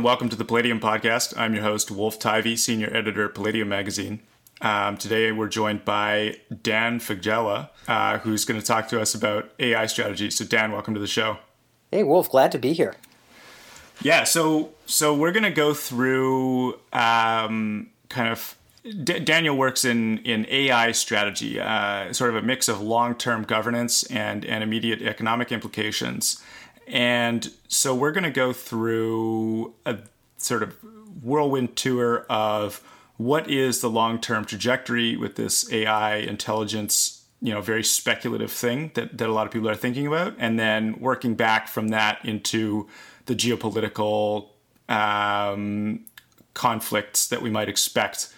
[0.00, 1.34] And welcome to the Palladium Podcast.
[1.36, 4.22] I'm your host, Wolf Tivey, Senior Editor at Palladium Magazine.
[4.62, 9.50] Um, today we're joined by Dan Faggella, uh, who's going to talk to us about
[9.58, 10.30] AI strategy.
[10.30, 11.36] So, Dan, welcome to the show.
[11.90, 12.94] Hey, Wolf, glad to be here.
[14.00, 20.16] Yeah, so so we're going to go through um, kind of D- Daniel works in
[20.20, 25.02] in AI strategy, uh, sort of a mix of long term governance and and immediate
[25.02, 26.42] economic implications.
[26.90, 29.98] And so we're going to go through a
[30.36, 30.76] sort of
[31.22, 32.82] whirlwind tour of
[33.16, 38.90] what is the long term trajectory with this AI intelligence, you know, very speculative thing
[38.94, 42.24] that, that a lot of people are thinking about, and then working back from that
[42.24, 42.88] into
[43.26, 44.48] the geopolitical
[44.88, 46.04] um,
[46.54, 48.34] conflicts that we might expect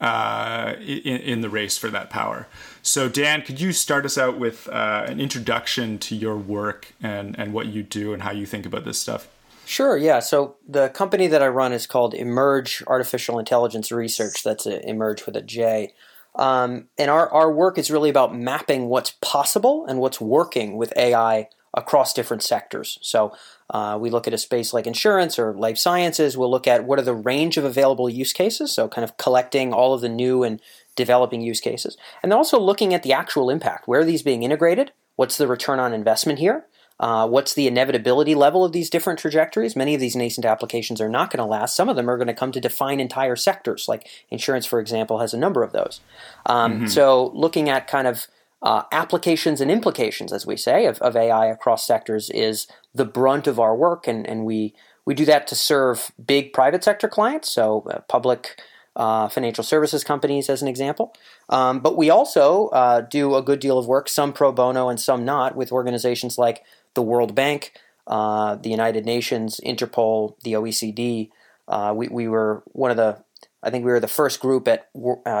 [0.00, 2.46] uh, in, in, the race for that power.
[2.82, 7.38] So, Dan, could you start us out with uh, an introduction to your work and,
[7.38, 9.28] and what you do and how you think about this stuff?
[9.64, 10.20] Sure, yeah.
[10.20, 14.42] So, the company that I run is called Emerj Artificial Intelligence Research.
[14.42, 15.94] That's a, Emerj with a J.
[16.34, 20.92] Um, and our, our work is really about mapping what's possible and what's working with
[20.96, 22.98] AI across different sectors.
[23.02, 23.36] So,
[23.70, 26.36] uh, we look at a space like insurance or life sciences.
[26.36, 29.72] We'll look at what are the range of available use cases, so kind of collecting
[29.72, 30.60] all of the new and
[30.94, 31.96] developing use cases.
[32.22, 33.86] And then also looking at the actual impact.
[33.86, 34.92] Where are these being integrated?
[35.16, 36.66] What's the return on investment here?
[36.98, 39.76] Uh, what's the inevitability level of these different trajectories?
[39.76, 41.76] Many of these nascent applications are not going to last.
[41.76, 45.18] Some of them are going to come to define entire sectors, like insurance, for example,
[45.18, 46.00] has a number of those.
[46.46, 46.86] Um, mm-hmm.
[46.86, 48.28] So, looking at kind of
[48.66, 53.46] uh, applications and implications, as we say, of, of, AI across sectors is the brunt
[53.46, 57.48] of our work, and, and we we do that to serve big private sector clients,
[57.48, 58.60] so uh, public
[58.96, 61.14] uh, financial services companies, as an example.
[61.48, 64.98] Um, but we also uh, do a good deal of work, some pro bono and
[64.98, 67.72] some not, with organizations like the World Bank,
[68.08, 71.30] uh, the United Nations, Interpol, the OECD.
[71.68, 73.22] Uh, we, we were one of the
[73.62, 74.88] I think we were the first group at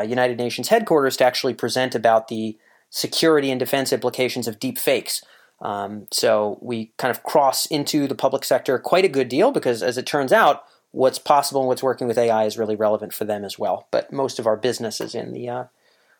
[0.08, 2.56] United Nations headquarters to actually present about the
[2.90, 5.24] security and defense implications of deep fakes.
[5.60, 9.82] Um, so we kind of cross into the public sector quite a good deal because,
[9.82, 13.24] as it turns out, what's possible and what's working with AI is really relevant for
[13.24, 13.86] them as well.
[13.90, 15.64] But most of our business is in the uh,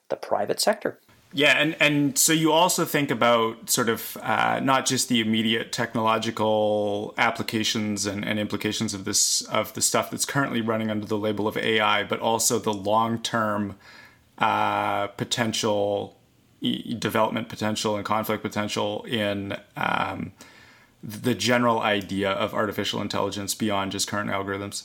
[0.09, 0.99] the private sector.
[1.33, 5.73] Yeah, and and so you also think about sort of uh, not just the immediate
[5.73, 11.19] technological applications and, and implications of this of the stuff that's currently running under the
[11.19, 13.77] label of AI, but also the long term
[14.39, 16.17] uh, potential
[16.61, 20.33] development potential and conflict potential in um,
[21.03, 24.85] the general idea of artificial intelligence beyond just current algorithms?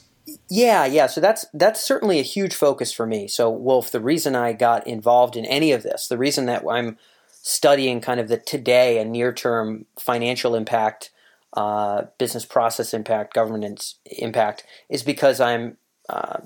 [0.49, 1.07] Yeah, yeah.
[1.07, 3.27] So that's that's certainly a huge focus for me.
[3.27, 6.97] So Wolf, the reason I got involved in any of this, the reason that I'm
[7.41, 11.09] studying kind of the today and near term financial impact,
[11.53, 15.77] uh, business process impact, governance impact, is because I'm,
[16.07, 16.41] uh,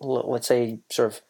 [0.00, 1.20] let's say, sort of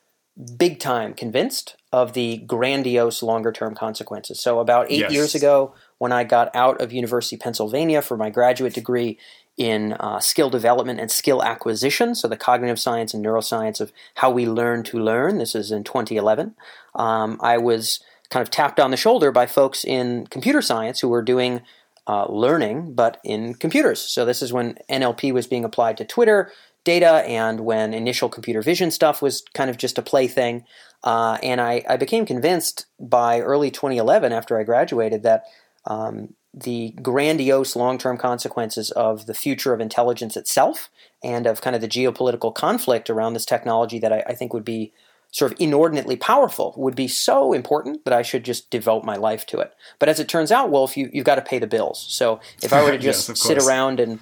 [0.56, 4.40] big time convinced of the grandiose longer term consequences.
[4.40, 5.12] So, about eight yes.
[5.12, 9.18] years ago, when I got out of University of Pennsylvania for my graduate degree
[9.56, 14.30] in uh, skill development and skill acquisition, so the cognitive science and neuroscience of how
[14.30, 16.54] we learn to learn, this is in 2011,
[16.94, 18.00] um, I was
[18.30, 21.62] kind of tapped on the shoulder by folks in computer science who were doing
[22.06, 24.00] uh, learning, but in computers.
[24.00, 26.52] So, this is when NLP was being applied to Twitter
[26.84, 30.64] data and when initial computer vision stuff was kind of just a plaything.
[31.04, 35.44] Uh, and I, I, became convinced by early 2011, after I graduated, that
[35.84, 40.90] um, the grandiose long term consequences of the future of intelligence itself
[41.22, 44.64] and of kind of the geopolitical conflict around this technology that I, I think would
[44.64, 44.92] be
[45.30, 49.44] sort of inordinately powerful would be so important that I should just devote my life
[49.46, 49.74] to it.
[49.98, 52.04] But as it turns out, Wolf, you, you've got to pay the bills.
[52.08, 54.20] So if I were to just yes, sit around and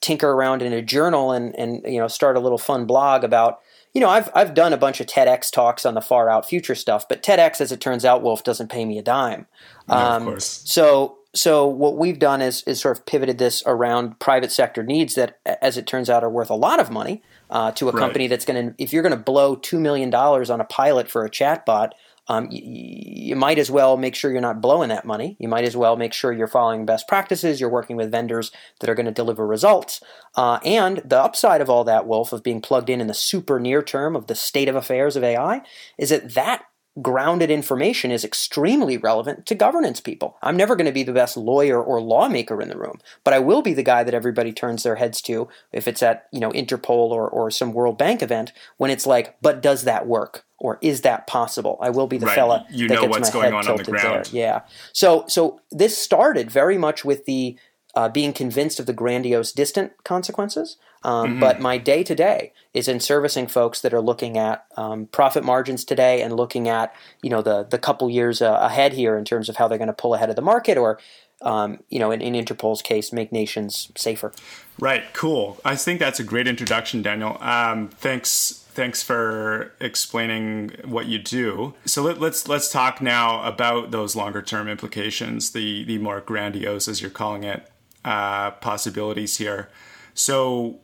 [0.00, 3.60] tinker around in a journal and, and you know start a little fun blog about
[3.94, 6.74] you know I've I've done a bunch of TEDx talks on the far out future
[6.74, 9.46] stuff, but TEDx, as it turns out, Wolf doesn't pay me a dime.
[9.88, 10.62] No, um, of course.
[10.64, 15.14] So so what we've done is is sort of pivoted this around private sector needs
[15.14, 18.00] that, as it turns out, are worth a lot of money uh, to a right.
[18.00, 21.10] company that's going to if you're going to blow two million dollars on a pilot
[21.10, 21.92] for a chatbot
[22.28, 25.36] um, you, you, might as well make sure you're not blowing that money.
[25.38, 27.60] You might as well make sure you're following best practices.
[27.60, 30.02] You're working with vendors that are going to deliver results.
[30.36, 33.58] Uh, and the upside of all that, Wolf, of being plugged in in the super
[33.58, 35.62] near term of the state of affairs of AI,
[35.96, 36.64] is that that
[37.02, 40.36] grounded information is extremely relevant to governance people.
[40.42, 43.38] I'm never going to be the best lawyer or lawmaker in the room, but I
[43.38, 46.50] will be the guy that everybody turns their heads to if it's at, you know,
[46.50, 50.44] Interpol or, or some World Bank event when it's like, but does that work?
[50.60, 51.78] Or is that possible?
[51.80, 52.34] I will be the right.
[52.34, 54.24] fella you that know gets what's my going head on tilted on the ground.
[54.26, 54.40] There.
[54.40, 54.60] Yeah.
[54.92, 57.56] So so this started very much with the
[57.94, 60.76] uh, being convinced of the grandiose, distant consequences.
[61.02, 61.40] Um, mm-hmm.
[61.40, 65.44] But my day to day is in servicing folks that are looking at um, profit
[65.44, 69.24] margins today and looking at you know the the couple years uh, ahead here in
[69.24, 70.98] terms of how they're going to pull ahead of the market or
[71.42, 74.32] um, you know, in, in, Interpol's case, make nations safer.
[74.78, 75.04] Right.
[75.12, 75.60] Cool.
[75.64, 77.38] I think that's a great introduction, Daniel.
[77.40, 78.64] Um, thanks.
[78.70, 81.74] Thanks for explaining what you do.
[81.84, 86.20] So let, us let's, let's talk now about those longer term implications, the the more
[86.20, 87.68] grandiose, as you're calling it,
[88.04, 89.68] uh, possibilities here.
[90.14, 90.78] So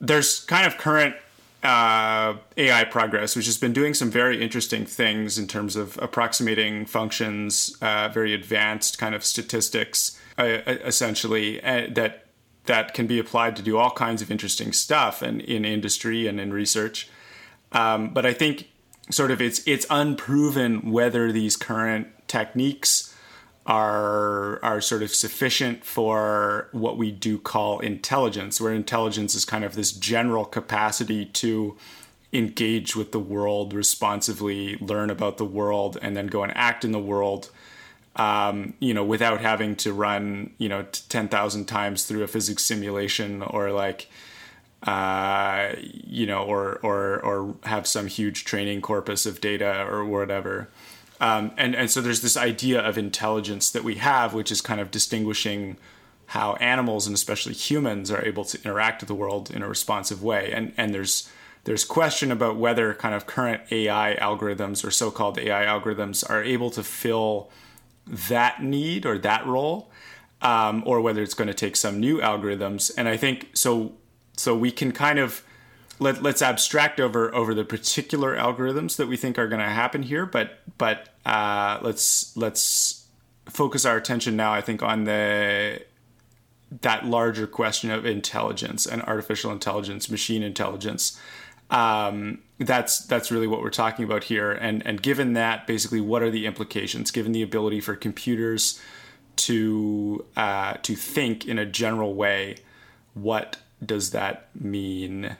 [0.00, 1.14] there's kind of current
[1.62, 6.86] uh, AI progress, which has been doing some very interesting things in terms of approximating
[6.86, 12.26] functions, uh, very advanced kind of statistics, uh, essentially uh, that
[12.66, 16.40] that can be applied to do all kinds of interesting stuff and in industry and
[16.40, 17.08] in research.
[17.72, 18.68] Um, but I think
[19.10, 23.05] sort of it's it's unproven whether these current techniques
[23.66, 29.64] are are sort of sufficient for what we do call intelligence, where intelligence is kind
[29.64, 31.76] of this general capacity to
[32.32, 36.92] engage with the world responsively, learn about the world, and then go and act in
[36.92, 37.50] the world.
[38.14, 42.64] Um, you know, without having to run, you know, ten thousand times through a physics
[42.64, 44.08] simulation or like,
[44.84, 50.68] uh, you know, or or or have some huge training corpus of data or whatever.
[51.20, 54.80] Um, and and so there's this idea of intelligence that we have, which is kind
[54.80, 55.76] of distinguishing
[56.26, 60.22] how animals and especially humans are able to interact with the world in a responsive
[60.22, 60.52] way.
[60.52, 61.30] And and there's
[61.64, 66.70] there's question about whether kind of current AI algorithms or so-called AI algorithms are able
[66.70, 67.50] to fill
[68.06, 69.90] that need or that role,
[70.42, 72.92] um, or whether it's going to take some new algorithms.
[72.96, 73.94] And I think so.
[74.36, 75.42] So we can kind of
[75.98, 80.02] let, us abstract over over the particular algorithms that we think are going to happen
[80.02, 83.06] here, but but uh, let's let's
[83.46, 84.52] focus our attention now.
[84.52, 85.82] I think on the
[86.82, 91.18] that larger question of intelligence and artificial intelligence, machine intelligence.
[91.70, 94.52] Um, that's that's really what we're talking about here.
[94.52, 97.10] And and given that, basically, what are the implications?
[97.10, 98.80] Given the ability for computers
[99.36, 102.56] to uh, to think in a general way,
[103.14, 105.36] what does that mean?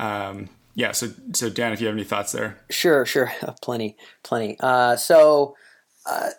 [0.00, 3.32] Um, yeah, so so Dan, if you have any thoughts there, sure, sure,
[3.62, 4.56] plenty, plenty.
[4.60, 5.56] Uh, so.
[6.06, 6.30] Uh,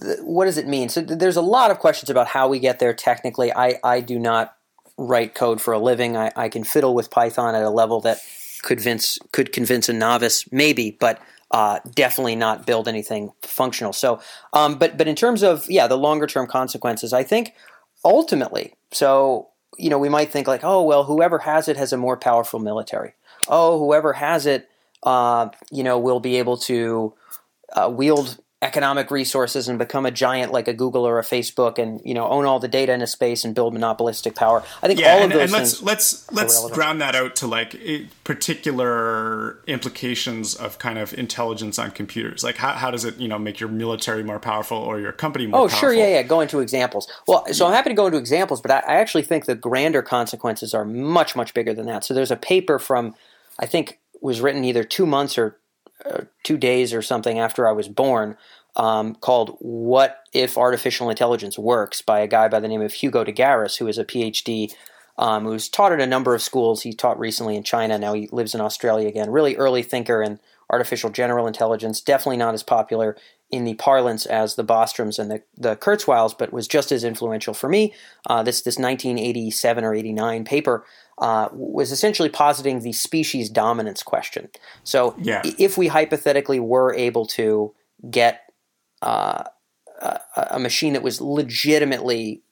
[0.00, 0.88] th- what does it mean?
[0.88, 3.52] So th- there's a lot of questions about how we get there technically.
[3.52, 4.56] I, I do not
[4.96, 6.16] write code for a living.
[6.16, 8.18] I, I can fiddle with Python at a level that
[8.62, 11.20] could convince could convince a novice, maybe, but
[11.50, 13.92] uh, definitely not build anything functional.
[13.92, 14.20] So,
[14.52, 17.54] um, but but in terms of yeah, the longer term consequences, I think
[18.04, 19.48] ultimately, so
[19.78, 22.60] you know, we might think like, oh, well, whoever has it has a more powerful
[22.60, 23.14] military.
[23.48, 24.68] Oh, whoever has it,
[25.02, 27.14] uh, you know, will be able to
[27.74, 32.00] uh, wield economic resources and become a giant like a Google or a Facebook and
[32.04, 34.62] you know own all the data in a space and build monopolistic power.
[34.82, 37.36] I think yeah, all and, of those and let's things let's let's ground that out
[37.36, 37.76] to like
[38.24, 42.42] particular implications of kind of intelligence on computers.
[42.42, 45.46] Like how, how does it you know make your military more powerful or your company
[45.46, 45.60] more?
[45.60, 45.76] Powerful.
[45.76, 45.88] Oh, powerful?
[45.90, 46.22] sure, yeah, yeah.
[46.22, 47.06] Go into examples.
[47.28, 50.00] Well, so I'm happy to go into examples, but I, I actually think the grander
[50.00, 52.02] consequences are much much bigger than that.
[52.02, 53.14] So there's a paper from
[53.58, 55.58] I think was written either two months or
[56.42, 58.36] two days or something after I was born
[58.76, 63.24] um, called What If Artificial Intelligence Works by a guy by the name of Hugo
[63.24, 64.74] de Garis, who is a PhD
[65.16, 66.82] um, who's taught at a number of schools.
[66.82, 69.30] He taught recently in China, now he lives in Australia again.
[69.30, 73.16] Really early thinker in artificial general intelligence, definitely not as popular
[73.50, 77.54] in the parlance as the Bostroms and the, the Kurzweils, but was just as influential
[77.54, 77.94] for me.
[78.26, 80.84] Uh, this, this 1987 or 89 paper
[81.18, 84.48] uh, was essentially positing the species dominance question.
[84.82, 85.42] So, yeah.
[85.58, 87.74] if we hypothetically were able to
[88.10, 88.52] get
[89.02, 89.44] uh,
[90.00, 90.20] a,
[90.52, 92.42] a machine that was legitimately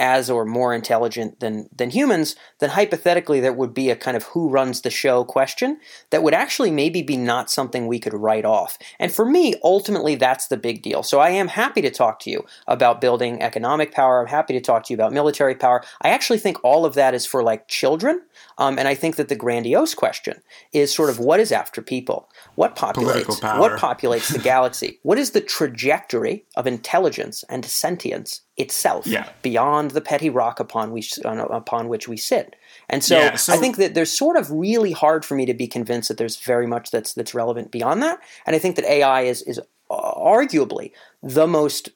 [0.00, 4.24] as or more intelligent than than humans, then hypothetically there would be a kind of
[4.24, 5.78] who runs the show question
[6.10, 8.78] that would actually maybe be not something we could write off.
[8.98, 11.02] And for me, ultimately that's the big deal.
[11.02, 14.20] So I am happy to talk to you about building economic power.
[14.20, 15.84] I'm happy to talk to you about military power.
[16.00, 18.22] I actually think all of that is for like children.
[18.60, 22.28] Um, and I think that the grandiose question is sort of what is after people?
[22.56, 24.98] What populates what populates the galaxy?
[25.10, 29.30] What is the trajectory of intelligence and sentience itself yeah.
[29.40, 32.54] beyond the petty rock upon which upon which we sit?
[32.90, 35.54] And so, yeah, so, I think that there's sort of really hard for me to
[35.54, 38.20] be convinced that there's very much that's that's relevant beyond that.
[38.44, 39.58] And I think that AI is is
[39.90, 41.88] arguably the most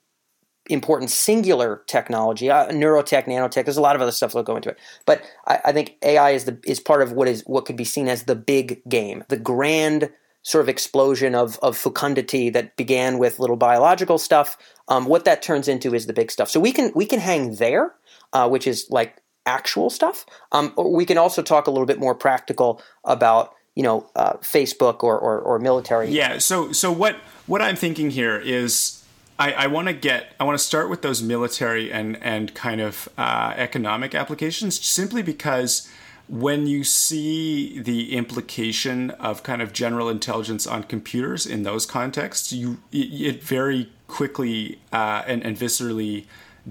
[0.71, 3.64] important singular technology, uh, neurotech, nanotech.
[3.64, 6.30] There's a lot of other stuff that'll go into it, but I, I, think AI
[6.30, 9.25] is the is part of what is what could be seen as the big game,
[9.28, 10.11] the grand
[10.42, 14.56] sort of explosion of of fecundity that began with little biological stuff.
[14.88, 16.49] Um, what that turns into is the big stuff.
[16.49, 17.94] So we can we can hang there.
[18.35, 19.16] uh, which is like
[19.47, 20.26] actual stuff.
[20.52, 25.02] Um, we can also talk a little bit more practical about you know uh, Facebook
[25.02, 26.11] or, or, or military.
[26.11, 26.38] Yeah.
[26.38, 27.16] So so what
[27.47, 29.00] what I'm thinking here is.
[29.38, 30.32] I, I want to get.
[30.38, 35.22] I want to start with those military and and kind of uh, economic applications, simply
[35.22, 35.88] because
[36.28, 42.52] when you see the implication of kind of general intelligence on computers in those contexts,
[42.52, 46.26] you it, very quickly uh, and, and viscerally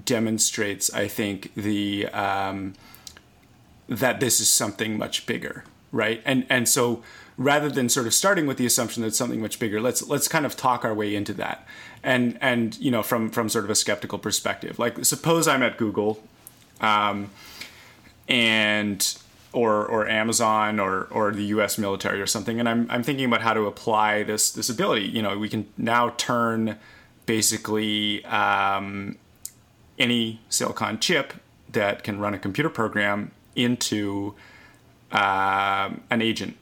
[0.06, 2.74] demonstrates, I think, the um,
[3.88, 6.22] that this is something much bigger, right?
[6.26, 7.04] And and so
[7.38, 10.28] rather than sort of starting with the assumption that it's something much bigger, let's let's
[10.28, 11.68] kind of talk our way into that,
[12.04, 14.80] and and you know from from sort of a skeptical perspective.
[14.80, 16.24] Like suppose I'm at Google,
[16.82, 17.32] um,
[18.28, 19.18] and
[19.54, 21.78] or or Amazon or or the U.S.
[21.78, 25.08] military or something, and I'm I'm thinking about how to apply this this ability.
[25.08, 26.78] You know, we can now turn
[27.26, 29.18] basically um,
[29.98, 31.34] any silicon chip
[31.72, 34.36] that can run a computer program into
[35.12, 36.58] uh, an agent,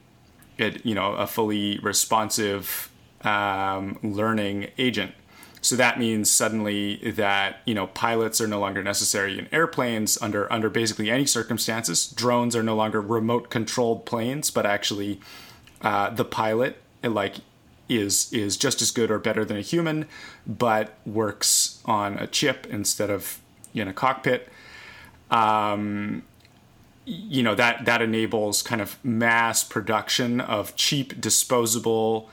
[0.58, 2.90] it, you know, a fully responsive
[3.22, 5.12] um, learning agent.
[5.62, 10.52] So that means suddenly that you know pilots are no longer necessary in airplanes under
[10.52, 12.08] under basically any circumstances.
[12.08, 15.20] Drones are no longer remote controlled planes, but actually
[15.80, 17.36] uh, the pilot like
[17.88, 20.06] is is just as good or better than a human,
[20.46, 23.40] but works on a chip instead of
[23.72, 24.48] in a cockpit.
[25.30, 26.24] Um,
[27.04, 32.30] you know that that enables kind of mass production of cheap, disposable,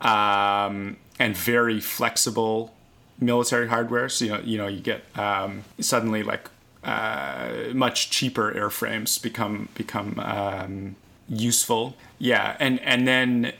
[0.00, 2.74] um, and very flexible
[3.20, 4.08] military hardware.
[4.08, 6.48] So you know you know you get um, suddenly like
[6.84, 10.96] uh, much cheaper airframes become become um,
[11.28, 11.96] useful.
[12.18, 13.52] Yeah, and and then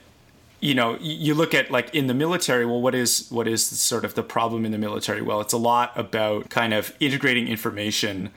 [0.61, 4.05] you know you look at like in the military well what is what is sort
[4.05, 8.31] of the problem in the military well it's a lot about kind of integrating information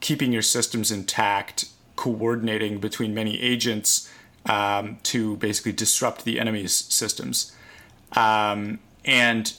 [0.00, 4.10] keeping your systems intact coordinating between many agents
[4.46, 7.52] um, to basically disrupt the enemy's systems
[8.12, 9.52] um, and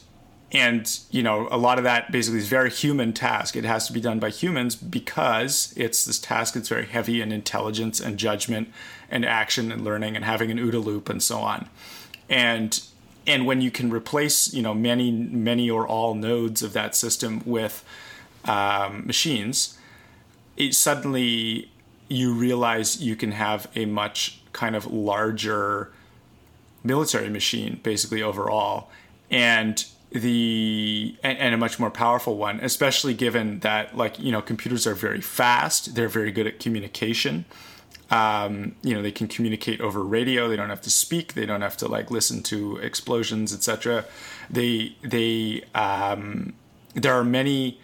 [0.51, 3.55] and you know a lot of that basically is very human task.
[3.55, 7.31] It has to be done by humans because it's this task that's very heavy in
[7.31, 8.69] intelligence and judgment
[9.11, 11.69] and action and learning and having an OODA loop and so on.
[12.29, 12.81] And
[13.27, 17.41] and when you can replace you know many many or all nodes of that system
[17.45, 17.83] with
[18.45, 19.77] um, machines
[20.57, 21.69] it suddenly
[22.09, 25.91] you realize you can have a much kind of larger
[26.83, 28.89] military machine basically overall
[29.29, 34.41] and the and, and, a much more powerful one especially given that like you know
[34.41, 37.45] computers are very fast they're very good at communication.
[38.11, 41.61] Um, you know they can communicate over radio they don't have to speak they don't
[41.61, 44.03] have to like listen to explosions etc
[44.49, 46.53] they they um,
[46.95, 47.79] there are many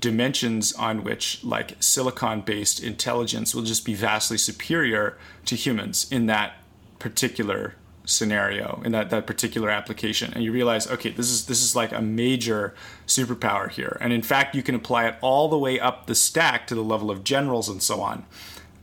[0.00, 5.16] dimensions on which like silicon based intelligence will just be vastly superior
[5.46, 6.56] to humans in that
[6.98, 11.76] particular scenario in that, that particular application and you realize okay this is this is
[11.76, 12.74] like a major
[13.06, 16.66] superpower here and in fact you can apply it all the way up the stack
[16.66, 18.24] to the level of generals and so on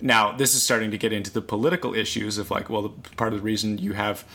[0.02, 3.40] now, this is starting to get into the political issues of like, well, part of
[3.40, 4.26] the reason you have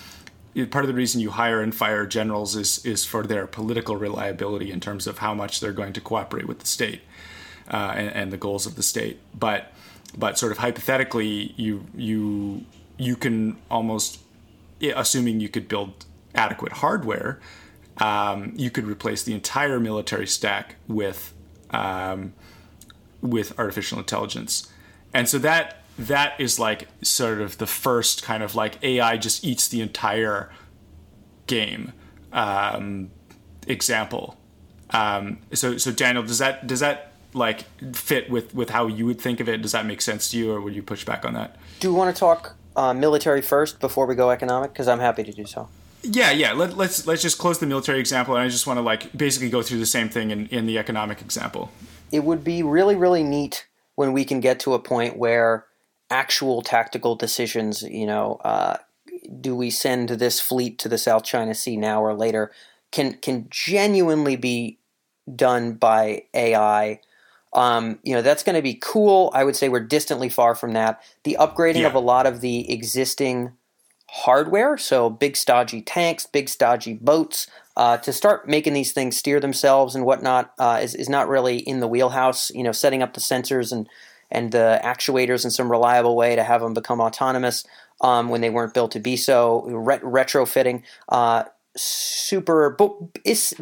[0.71, 4.71] part of the reason you hire and fire generals is is for their political reliability
[4.71, 7.01] in terms of how much they're going to cooperate with the state
[7.71, 9.19] uh, and, and, the goals of the state.
[9.39, 9.73] But
[10.19, 12.67] but sort of hypothetically, you you
[12.99, 14.19] you can almost
[14.83, 17.41] assuming you could build adequate hardware,
[17.99, 21.33] um, you could replace the entire military stack with
[21.71, 22.35] um,
[23.21, 24.69] with artificial intelligence
[25.15, 29.45] and so that that is like sort of the first kind of like AI just
[29.45, 30.51] eats the entire
[31.47, 31.93] game
[32.33, 33.11] um,
[33.67, 34.39] example.
[34.91, 39.21] Um, so so Daniel, does that does that like fit with with how you would
[39.21, 39.62] think of it?
[39.62, 41.57] Does that make sense to you, or would you push back on that?
[41.81, 44.73] Do you want to talk uh, military first before we go economic?
[44.73, 45.69] Because I'm happy to do so.
[46.02, 46.52] Yeah, yeah.
[46.52, 49.17] Let, us let's, let's just close the military example, and I just want to like
[49.17, 51.71] basically go through the same thing in, in the economic example.
[52.11, 55.67] It would be really really neat when we can get to a point where
[56.11, 58.76] actual tactical decisions, you know, uh,
[59.41, 62.50] do we send this fleet to the South China Sea now or later,
[62.91, 64.79] can can genuinely be
[65.35, 67.00] done by AI.
[67.54, 69.30] Um, you know, that's going to be cool.
[69.35, 71.02] I would say we're distantly far from that.
[71.25, 71.88] The upgrading yeah.
[71.88, 73.52] of a lot of the existing
[74.09, 79.40] hardware, so big stodgy tanks, big stodgy boats, uh, to start making these things steer
[79.40, 82.50] themselves and whatnot uh, is, is not really in the wheelhouse.
[82.50, 83.88] You know, setting up the sensors and
[84.30, 87.64] and the actuators in some reliable way to have them become autonomous
[88.00, 89.64] um, when they weren't built to be so.
[89.66, 91.44] Ret- retrofitting, uh,
[91.76, 92.76] super.
[93.25, 93.54] It's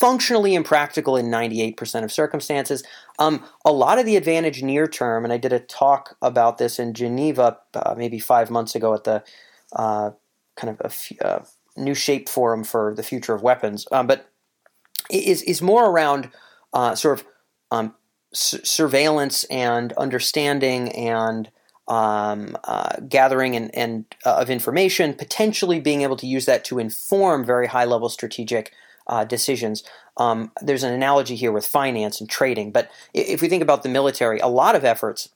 [0.00, 2.82] functionally impractical in 98% of circumstances.
[3.18, 6.78] Um, a lot of the advantage near term, and I did a talk about this
[6.78, 9.22] in Geneva uh, maybe five months ago at the
[9.72, 10.10] uh,
[10.56, 10.80] kind of
[11.20, 11.44] a uh,
[11.76, 14.30] new shape forum for the future of weapons, um, but
[15.10, 16.30] is is more around
[16.72, 17.26] uh, sort of
[17.70, 17.94] um,
[18.32, 21.50] surveillance and understanding and
[21.88, 26.78] um, uh, gathering and, and uh, of information, potentially being able to use that to
[26.78, 28.72] inform very high level strategic
[29.06, 29.82] uh, decisions.
[30.16, 33.88] Um, there's an analogy here with finance and trading, but if we think about the
[33.88, 35.30] military, a lot of efforts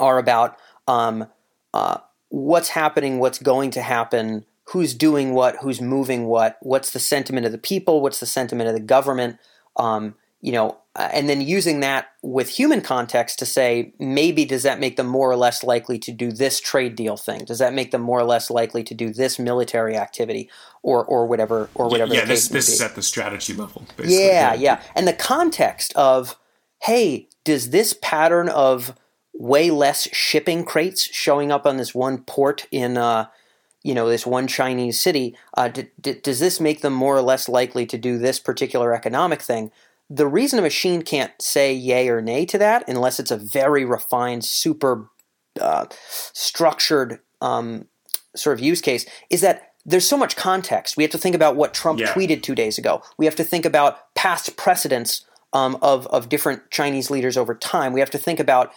[0.00, 0.56] are about
[0.88, 1.26] um,
[1.72, 6.98] uh, what's happening, what's going to happen, who's doing what, who's moving what, what's the
[6.98, 9.38] sentiment of the people, what's the sentiment of the government.
[9.76, 14.62] Um, you know, uh, and then using that with human context to say maybe does
[14.62, 17.44] that make them more or less likely to do this trade deal thing?
[17.44, 20.48] Does that make them more or less likely to do this military activity
[20.82, 22.14] or or whatever or whatever?
[22.14, 23.84] Yeah, this this is at the strategy level.
[23.96, 24.24] Basically.
[24.24, 26.38] Yeah, yeah, and the context of
[26.80, 28.94] hey, does this pattern of
[29.34, 33.26] way less shipping crates showing up on this one port in uh,
[33.82, 37.22] you know this one Chinese city, uh, d- d- does this make them more or
[37.22, 39.70] less likely to do this particular economic thing?
[40.08, 43.84] The reason a machine can't say yay or nay to that, unless it's a very
[43.84, 45.08] refined, super
[45.60, 45.86] uh,
[46.32, 47.86] structured um,
[48.34, 50.96] sort of use case, is that there's so much context.
[50.96, 52.12] We have to think about what Trump yeah.
[52.12, 53.02] tweeted two days ago.
[53.18, 57.92] We have to think about past precedents um, of of different Chinese leaders over time.
[57.92, 58.72] We have to think about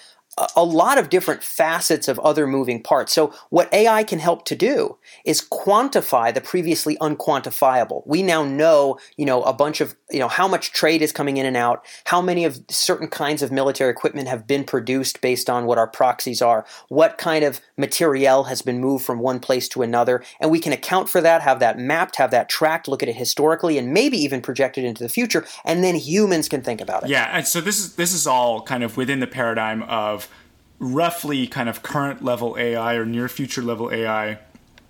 [0.56, 3.12] a lot of different facets of other moving parts.
[3.12, 8.04] So what AI can help to do is quantify the previously unquantifiable.
[8.06, 11.38] We now know, you know, a bunch of, you know, how much trade is coming
[11.38, 15.50] in and out, how many of certain kinds of military equipment have been produced based
[15.50, 19.68] on what our proxies are, what kind of materiel has been moved from one place
[19.70, 23.04] to another, and we can account for that, have that mapped, have that tracked, look
[23.04, 26.62] at it historically and maybe even project it into the future, and then humans can
[26.62, 27.10] think about it.
[27.10, 30.29] Yeah, and so this is this is all kind of within the paradigm of
[30.80, 34.40] roughly kind of current level AI or near future level AI.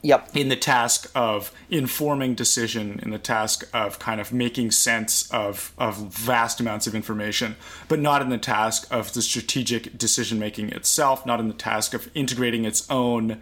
[0.02, 0.30] Yep.
[0.34, 5.74] In the task of informing decision, in the task of kind of making sense of,
[5.78, 7.58] of vast amounts of information,
[7.90, 11.94] but not in the task of the strategic decision making itself, not in the task
[11.94, 13.42] of integrating its own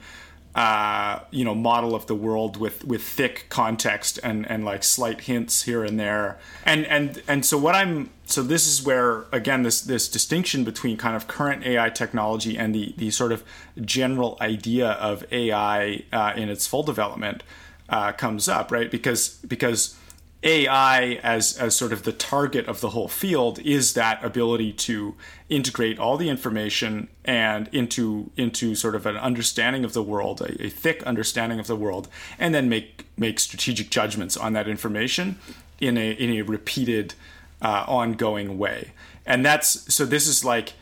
[0.58, 5.22] uh, you know model of the world with with thick context and and like slight
[5.22, 6.40] hints here and there.
[6.66, 10.98] And and and so what i'm so this is where again this this distinction between
[10.98, 13.44] kind of current ai technology and the the sort of
[13.86, 17.44] general idea of ai uh, in its full development
[17.90, 18.90] uh, comes up right?
[18.90, 19.96] Because because
[20.44, 25.16] AI as as sort of the target of the whole field is that ability to
[25.50, 30.66] integrate all the information and into into sort of an understanding of the world, a,
[30.66, 35.40] a thick understanding of the world, and then make make strategic judgments on that information
[35.80, 37.16] in a in a repeated,
[37.62, 38.92] uh, ongoing way.
[39.26, 40.06] And that's so.
[40.06, 40.74] This is like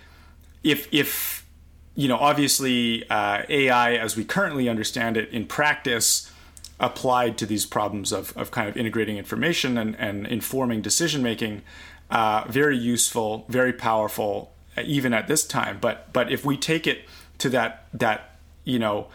[0.64, 1.46] if if
[1.96, 6.30] you know obviously uh, AI as we currently understand it in practice
[6.80, 11.62] applied to these problems of, of kind of integrating information and, and informing decision making
[12.10, 14.52] uh, very useful very powerful
[14.84, 15.78] even at this time.
[15.80, 17.06] But but if we take it
[17.40, 19.08] to that that you know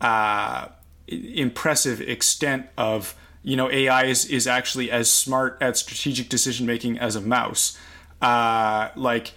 [0.00, 0.68] uh,
[1.08, 6.98] impressive extent of you know AI is, is actually as smart at strategic decision making
[6.98, 7.78] as a mouse
[8.20, 9.32] uh, like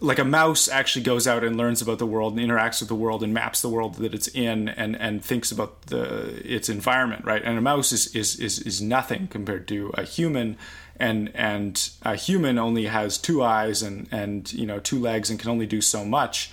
[0.00, 2.94] like a mouse actually goes out and learns about the world and interacts with the
[2.94, 7.24] world and maps the world that it's in and and thinks about the its environment
[7.24, 7.42] right?
[7.44, 10.56] And a mouse is is is, is nothing compared to a human
[10.98, 15.38] and and a human only has two eyes and and you know two legs and
[15.38, 16.50] can only do so much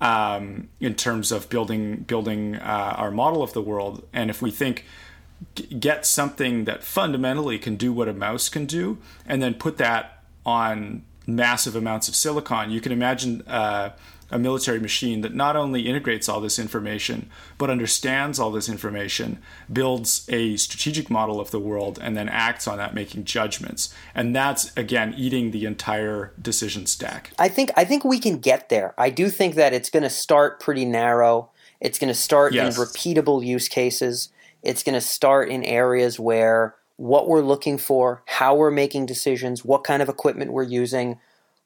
[0.00, 4.06] um, in terms of building building uh, our model of the world.
[4.12, 4.84] And if we think
[5.78, 10.22] get something that fundamentally can do what a mouse can do and then put that
[10.46, 12.70] on massive amounts of silicon.
[12.70, 13.90] You can imagine uh,
[14.30, 19.38] a military machine that not only integrates all this information, but understands all this information,
[19.72, 23.94] builds a strategic model of the world, and then acts on that, making judgments.
[24.14, 27.30] And that's again eating the entire decision stack.
[27.38, 28.94] I think I think we can get there.
[28.98, 31.50] I do think that it's going to start pretty narrow.
[31.80, 32.76] It's going to start yes.
[32.76, 34.30] in repeatable use cases.
[34.62, 39.64] It's going to start in areas where what we're looking for, how we're making decisions,
[39.64, 41.18] what kind of equipment we're using,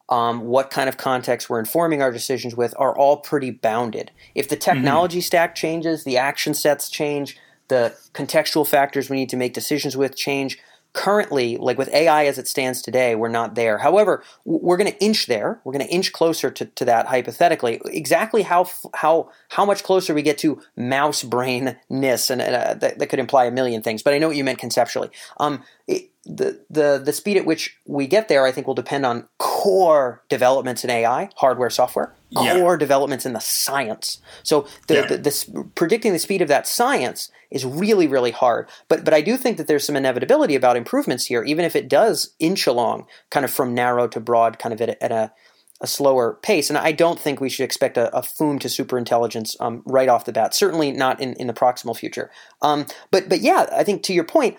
[0.08, 4.10] um, what kind of context we're informing our decisions with are all pretty bounded.
[4.34, 4.76] If the mm-hmm.
[4.76, 5.26] technology mm-hmm.
[5.26, 7.38] stack changes, the action sets change,
[7.68, 10.58] the contextual factors we need to make decisions with change,
[10.92, 13.78] currently, like with AI as it stands today, we're not there.
[13.78, 15.60] However, we're going to inch there.
[15.64, 17.80] We're going to inch closer to, to that hypothetically.
[17.86, 23.08] Exactly how how how much closer we get to mouse brainness, and uh, that, that,
[23.08, 24.02] could imply a million things.
[24.02, 25.10] But I know what you meant conceptually.
[25.38, 29.06] Um, it, the the the speed at which we get there, I think, will depend
[29.06, 32.58] on core developments in AI, hardware, software, Yeah.
[32.58, 34.18] core developments in the science.
[34.42, 35.06] So the, Yeah.
[35.06, 38.68] the, the predicting the speed of that science is really really hard.
[38.88, 41.88] But but I do think that there's some inevitability about improvements here, even if it
[41.88, 45.32] does inch along, kind of from narrow to broad, kind of at a, at a
[45.80, 46.68] a slower pace.
[46.70, 50.24] And I don't think we should expect a, a foom to superintelligence um, right off
[50.24, 50.52] the bat.
[50.52, 52.30] Certainly not in, in the proximal future.
[52.62, 54.56] Um, but but yeah, I think to your point,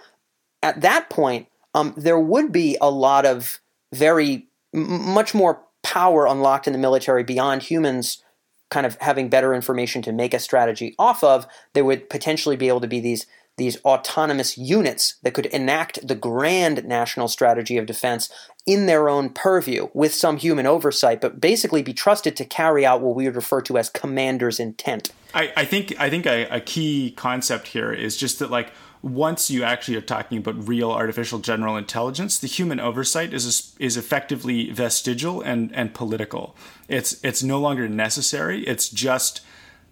[0.62, 3.60] at that point, um, there would be a lot of
[3.94, 8.24] very m- much more power unlocked in the military beyond humans
[8.70, 11.48] kind of having better information to make a strategy off of.
[11.74, 13.26] There would potentially be able to be these
[13.58, 18.32] these autonomous units that could enact the grand national strategy of defense
[18.66, 23.02] in their own purview with some human oversight, but basically be trusted to carry out
[23.02, 25.12] what we would refer to as commander's intent.
[25.34, 29.50] I, I think I think a, a key concept here is just that like once
[29.50, 34.72] you actually are talking about real artificial general intelligence, the human oversight is is effectively
[34.72, 36.56] vestigial and and political.
[36.88, 38.66] It's it's no longer necessary.
[38.68, 39.42] It's just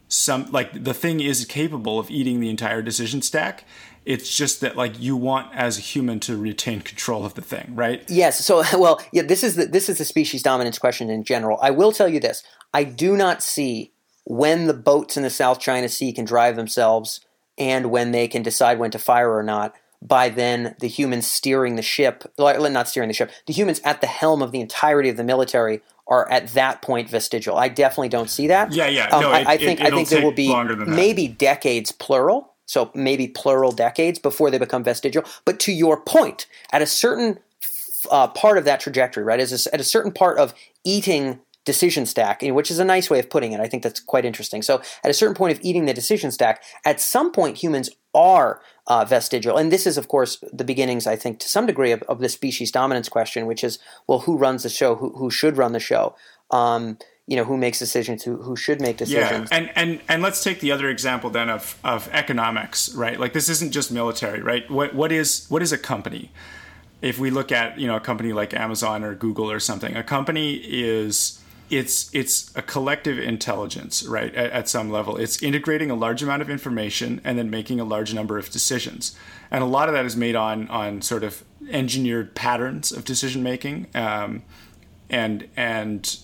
[0.10, 3.66] some like the thing is capable of eating the entire decision stack.
[4.06, 7.74] It's just that like you want as a human to retain control of the thing,
[7.76, 8.04] right?
[8.10, 8.46] Yes.
[8.46, 9.24] So, well, yeah.
[9.24, 11.60] This is the this is the species dominance question in general.
[11.62, 12.44] I will tell you this:
[12.74, 13.94] I do not see
[14.26, 17.22] when the boats in the South China Sea can drive themselves,
[17.58, 19.76] and when they can decide when to fire or not.
[20.02, 24.08] By then, the humans steering the ship, not steering the ship, the humans at the
[24.08, 27.58] helm of the entirety of the military are at that point vestigial.
[27.58, 28.72] I definitely don't see that.
[28.72, 29.08] Yeah, yeah.
[29.08, 30.96] Um, No, I, it- I think I think there will be longer than that.
[30.96, 32.54] maybe decades plural.
[32.68, 35.24] So maybe plural decades before they become vestigial.
[35.46, 37.40] But to your point, at a certain
[38.12, 42.42] uh, part of that trajectory, right, is at a certain part of eating decision stack,
[42.42, 43.60] which is a nice way of putting it.
[43.60, 44.62] I think that's quite interesting.
[44.64, 48.62] So, at a certain point of eating the decision stack, at some point humans are
[48.88, 52.02] uh, vestigial, and this is, of course, the beginnings, I think, to some degree, of,
[52.04, 54.96] of the species dominance question, which is, well, who runs the show?
[54.96, 56.16] Who, who should run the show?
[56.52, 58.24] Um, you know, who makes decisions?
[58.24, 59.50] Who, who should make decisions?
[59.52, 63.20] Yeah, and and and let's take the other example then of of economics, right?
[63.20, 64.72] Like this isn't just military, right?
[64.72, 66.32] What what is what is a company?
[67.02, 70.04] If we look at you know a company like Amazon or Google or something, a
[70.04, 74.34] company is it's it's a collective intelligence, right?
[74.36, 77.84] At, at some level, it's integrating a large amount of information and then making a
[77.84, 79.16] large number of decisions,
[79.52, 83.44] and a lot of that is made on on sort of engineered patterns of decision
[83.44, 84.44] making, um,
[85.10, 86.20] and and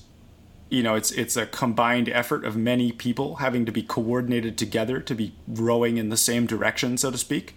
[0.70, 5.00] you know it's it's a combined effort of many people having to be coordinated together
[5.00, 7.54] to be rowing in the same direction so to speak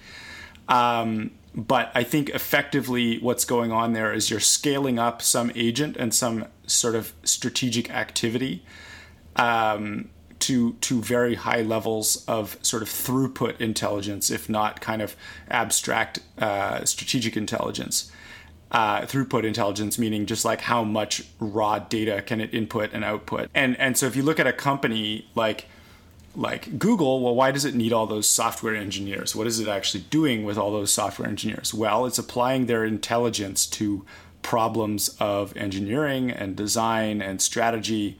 [0.68, 5.96] um, but I think effectively what's going on there is you're scaling up some agent
[5.96, 8.64] and some sort of strategic activity
[9.36, 10.08] um,
[10.40, 15.16] to to very high levels of sort of throughput intelligence, if not kind of
[15.50, 18.10] abstract uh, strategic intelligence.
[18.68, 23.48] Uh, throughput intelligence meaning just like how much raw data can it input and output,
[23.54, 25.66] and and so if you look at a company like
[26.36, 29.34] like Google, well, why does it need all those software engineers?
[29.34, 31.72] What is it actually doing with all those software engineers?
[31.72, 34.04] Well, it's applying their intelligence to
[34.46, 38.16] problems of engineering and design and strategy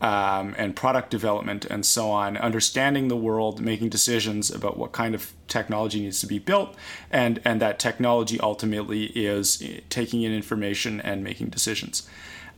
[0.00, 5.12] um, and product development and so on, understanding the world, making decisions about what kind
[5.12, 6.76] of technology needs to be built,
[7.10, 12.08] and, and that technology ultimately is taking in information and making decisions.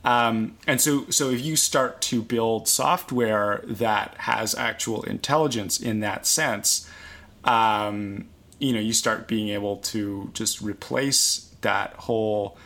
[0.04, 6.00] Um, and so, so if you start to build software that has actual intelligence in
[6.00, 6.86] that sense,
[7.44, 12.58] um, you know, you start being able to just replace that whole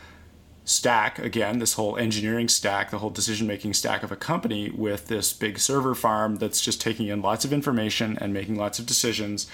[0.65, 5.09] stack again, this whole engineering stack, the whole decision making stack of a company with
[5.09, 8.87] this big server farm that's just taking in lots of information and making lots of
[8.87, 9.47] decisions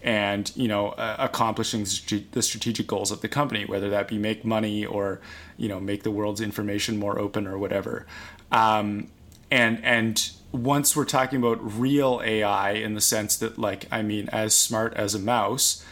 [0.00, 1.84] and you know uh, accomplishing
[2.30, 5.20] the strategic goals of the company whether that be make money or
[5.56, 8.06] you know make the world's information more open or whatever.
[8.52, 9.08] Um,
[9.50, 14.28] and and once we're talking about real ai in the sense that like i mean
[14.30, 15.84] as smart as a mouse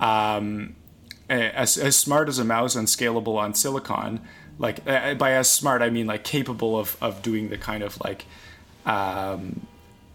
[0.00, 0.74] um,
[1.28, 4.20] as, as smart as a mouse and scalable on silicon
[4.58, 8.26] like by as smart i mean like capable of, of doing the kind of like
[8.86, 9.66] um,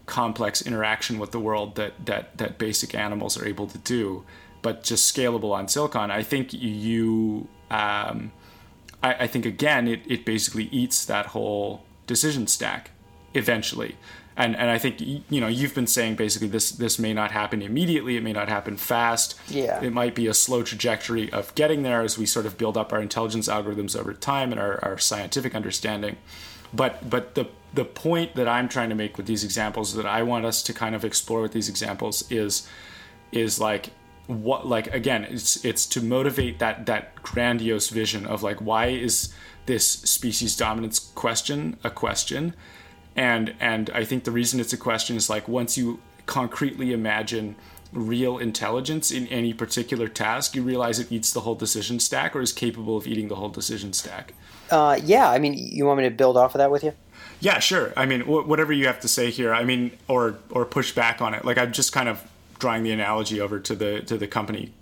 [0.09, 4.25] complex interaction with the world that that that basic animals are able to do,
[4.61, 6.11] but just scalable on silicon.
[6.11, 8.31] I think you, um,
[9.01, 12.89] I, I think again, it, it basically eats that whole decision stack
[13.33, 13.95] eventually.
[14.39, 17.62] And, and I think you know you've been saying basically this this may not happen
[17.62, 18.15] immediately.
[18.15, 19.38] It may not happen fast.
[19.49, 19.82] Yeah.
[19.84, 22.93] It might be a slow trajectory of getting there as we sort of build up
[22.93, 26.15] our intelligence algorithms over time and our, our scientific understanding.
[26.73, 30.23] But but the the point that I'm trying to make with these examples that I
[30.23, 32.65] want us to kind of explore with these examples is
[33.34, 33.91] is like
[34.28, 39.34] what like again it's it's to motivate that that grandiose vision of like why is
[39.65, 42.54] this species dominance question a question
[43.19, 47.55] and and i think the reason it's a question is like once you concretely imagine
[47.91, 52.41] real intelligence in any particular task you realize it eats the whole decision stack or
[52.41, 54.34] is capable of eating the whole decision stack.
[54.71, 56.93] Uh, yeah i mean you want me to build off of that with you?
[57.41, 57.93] Yeah sure.
[57.97, 61.21] I mean wh- whatever you have to say here i mean or or push back
[61.21, 61.43] on it.
[61.43, 62.23] Like i'm just kind of
[62.60, 64.73] drawing the analogy over to the to the company.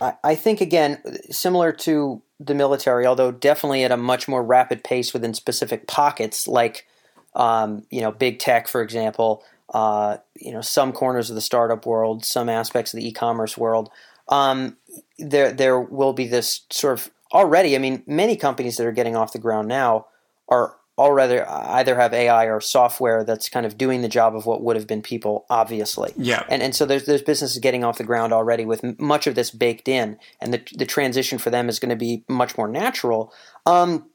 [0.00, 4.84] I, I think again, similar to the military, although definitely at a much more rapid
[4.84, 6.86] pace within specific pockets, like
[7.34, 9.42] um, you know big tech, for example.
[9.72, 13.90] Uh, you know some corners of the startup world, some aspects of the e-commerce world.
[14.28, 14.76] Um,
[15.18, 17.74] there there will be this sort of already.
[17.74, 20.06] I mean, many companies that are getting off the ground now
[20.48, 24.62] are already either have AI or software that's kind of doing the job of what
[24.62, 26.12] would have been people, obviously.
[26.16, 26.44] Yeah.
[26.48, 29.50] And and so there's there's businesses getting off the ground already with much of this
[29.50, 33.32] baked in, and the the transition for them is going to be much more natural.
[33.66, 34.06] Um,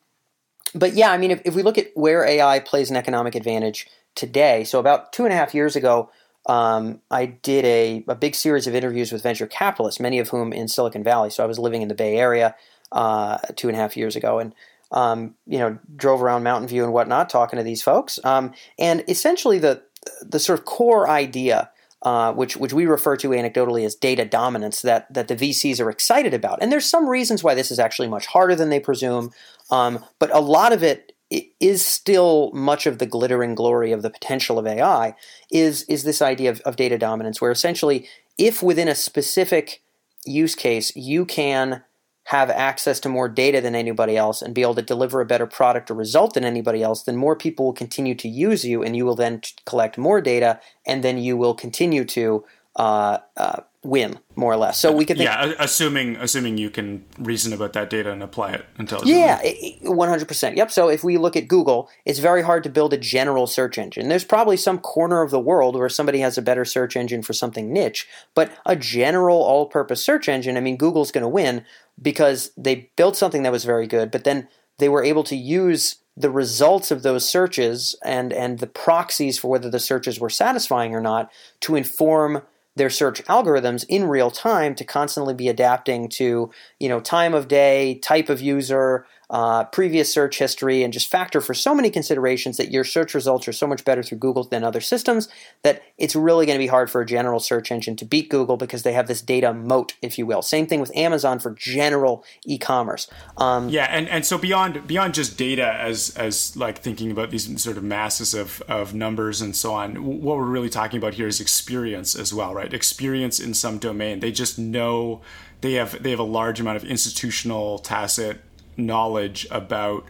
[0.75, 3.87] but yeah, I mean, if, if we look at where AI plays an economic advantage
[4.15, 6.09] today, so about two and a half years ago.
[6.45, 10.51] Um, I did a, a big series of interviews with venture capitalists, many of whom
[10.53, 11.29] in Silicon Valley.
[11.29, 12.55] So I was living in the Bay Area
[12.91, 14.55] uh, two and a half years ago, and
[14.91, 18.19] um, you know, drove around Mountain View and whatnot, talking to these folks.
[18.23, 19.83] Um, and essentially, the
[20.21, 21.69] the sort of core idea,
[22.01, 25.89] uh, which which we refer to anecdotally as data dominance, that that the VCs are
[25.89, 26.59] excited about.
[26.61, 29.31] And there's some reasons why this is actually much harder than they presume,
[29.71, 31.13] um, but a lot of it
[31.59, 35.15] is still much of the glittering glory of the potential of AI.
[35.51, 39.81] Is is this idea of, of data dominance, where essentially, if within a specific
[40.25, 41.83] use case you can
[42.25, 45.47] have access to more data than anybody else and be able to deliver a better
[45.47, 48.95] product or result than anybody else, then more people will continue to use you and
[48.95, 54.19] you will then collect more data and then you will continue to uh, uh, win
[54.35, 54.77] more or less.
[54.77, 58.51] So we could think, yeah, assuming assuming you can reason about that data and apply
[58.51, 59.79] it intelligently.
[59.81, 60.57] Yeah, one hundred percent.
[60.57, 60.71] Yep.
[60.71, 64.09] So if we look at Google, it's very hard to build a general search engine.
[64.09, 67.31] There's probably some corner of the world where somebody has a better search engine for
[67.31, 70.57] something niche, but a general all-purpose search engine.
[70.57, 71.63] I mean, Google's going to win
[72.01, 75.97] because they built something that was very good, but then they were able to use
[76.17, 80.93] the results of those searches and and the proxies for whether the searches were satisfying
[80.93, 82.41] or not to inform
[82.75, 87.47] their search algorithms in real time to constantly be adapting to you know time of
[87.47, 92.57] day, type of user, uh, previous search history, and just factor for so many considerations
[92.57, 95.29] that your search results are so much better through Google than other systems
[95.63, 98.57] that it's really going to be hard for a general search engine to beat Google
[98.57, 100.41] because they have this data moat, if you will.
[100.41, 103.07] Same thing with Amazon for general e-commerce.
[103.37, 107.61] Um, yeah, and, and so beyond beyond just data as as like thinking about these
[107.61, 111.27] sort of masses of, of numbers and so on, what we're really talking about here
[111.27, 112.73] is experience as well, right?
[112.73, 114.19] Experience in some domain.
[114.19, 115.21] They just know
[115.61, 118.41] they have they have a large amount of institutional tacit
[118.79, 120.05] knowledge about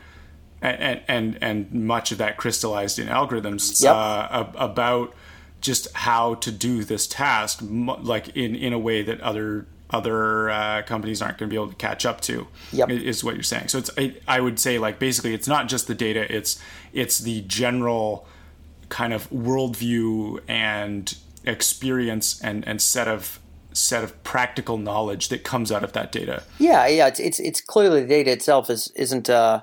[0.62, 3.94] and and and much of that crystallized in algorithms yep.
[3.96, 5.14] uh, about
[5.62, 10.82] just how to do this task like in in a way that other other uh,
[10.84, 12.90] companies aren't going to be able to catch up to yep.
[12.90, 15.88] is what you're saying so it's I, I would say like basically it's not just
[15.88, 16.62] the data it's
[16.94, 18.28] it's the general
[18.90, 23.40] kind of worldview and experience and and set of
[23.80, 26.44] set of practical knowledge that comes out of that data.
[26.60, 29.62] Yeah, yeah, it's it's, it's clearly the data itself is isn't uh,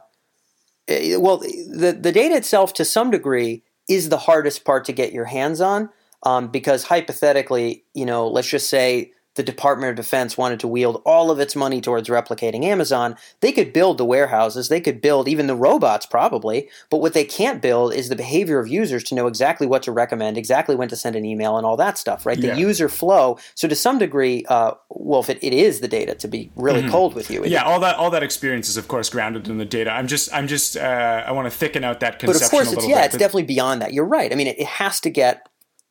[0.89, 5.13] eh, well the the data itself to some degree is the hardest part to get
[5.13, 5.91] your hands on
[6.23, 11.01] um, because hypothetically, you know, let's just say the Department of Defense wanted to wield
[11.05, 15.29] all of its money towards replicating Amazon, they could build the warehouses, they could build
[15.29, 19.15] even the robots probably, but what they can't build is the behavior of users to
[19.15, 22.27] know exactly what to recommend, exactly when to send an email, and all that stuff,
[22.27, 22.41] right?
[22.41, 22.57] The yeah.
[22.57, 23.39] user flow.
[23.55, 26.81] So to some degree, uh, well, if it, it is the data, to be really
[26.81, 26.91] mm-hmm.
[26.91, 29.65] cold with you, yeah, all that all that experience is of course grounded in the
[29.65, 29.91] data.
[29.91, 32.41] I'm just I'm just uh, I want to thicken out that conception.
[32.41, 33.93] But of course, it's yeah, bit, it's definitely beyond that.
[33.93, 34.33] You're right.
[34.33, 35.49] I mean, it, it has to get.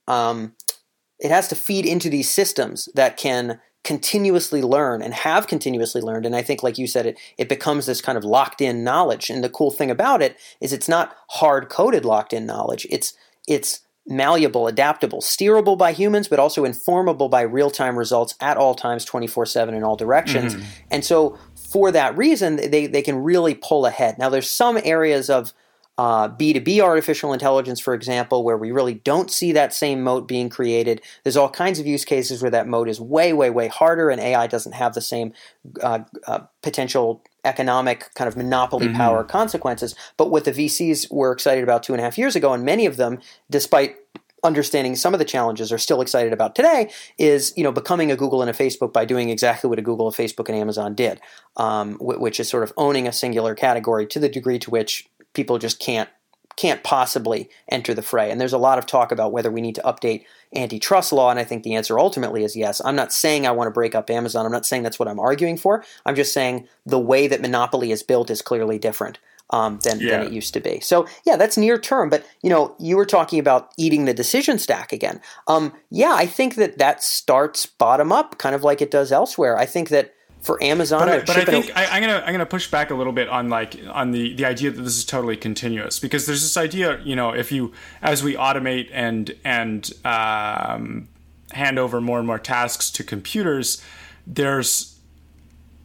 [0.07, 0.53] Um,
[1.19, 6.25] it has to feed into these systems that can continuously learn and have continuously learned.
[6.25, 9.29] And I think, like you said, it, it becomes this kind of locked in knowledge.
[9.29, 12.87] And the cool thing about it is it's not hard coded locked in knowledge.
[12.89, 13.13] It's,
[13.47, 18.73] it's malleable, adaptable, steerable by humans, but also informable by real time results at all
[18.73, 20.55] times, 24 7 in all directions.
[20.55, 20.65] Mm-hmm.
[20.91, 24.17] And so, for that reason, they, they can really pull ahead.
[24.17, 25.53] Now, there's some areas of
[25.97, 30.49] uh, B2B artificial intelligence, for example, where we really don't see that same moat being
[30.49, 31.01] created.
[31.23, 34.19] There's all kinds of use cases where that moat is way, way, way harder, and
[34.19, 35.33] AI doesn't have the same
[35.81, 38.97] uh, uh, potential economic kind of monopoly mm-hmm.
[38.97, 39.95] power consequences.
[40.17, 42.85] But what the VCs were excited about two and a half years ago, and many
[42.85, 43.95] of them, despite
[44.43, 48.15] understanding some of the challenges are still excited about today is you know becoming a
[48.15, 51.19] Google and a Facebook by doing exactly what a Google, a Facebook, and Amazon did,
[51.57, 55.59] um, which is sort of owning a singular category to the degree to which people
[55.59, 56.09] just can't
[56.55, 58.31] can't possibly enter the fray.
[58.31, 60.23] And there's a lot of talk about whether we need to update
[60.55, 62.81] antitrust law, and I think the answer ultimately is yes.
[62.83, 64.45] I'm not saying I want to break up Amazon.
[64.45, 65.83] I'm not saying that's what I'm arguing for.
[66.05, 69.19] I'm just saying the way that monopoly is built is clearly different
[69.49, 70.11] um, than, yeah.
[70.11, 70.79] than it used to be.
[70.79, 72.09] So yeah, that's near term.
[72.09, 75.21] But you know, you were talking about eating the decision stack again.
[75.47, 79.57] Um, yeah, I think that that starts bottom up, kind of like it does elsewhere.
[79.57, 80.14] I think that
[80.45, 82.95] for Amazon, but, I, but I think I, am gonna I'm gonna push back a
[82.95, 86.43] little bit on like on the the idea that this is totally continuous because there's
[86.43, 91.07] this idea, you know, if you as we automate and and um,
[91.51, 93.81] hand over more and more tasks to computers,
[94.27, 94.99] there's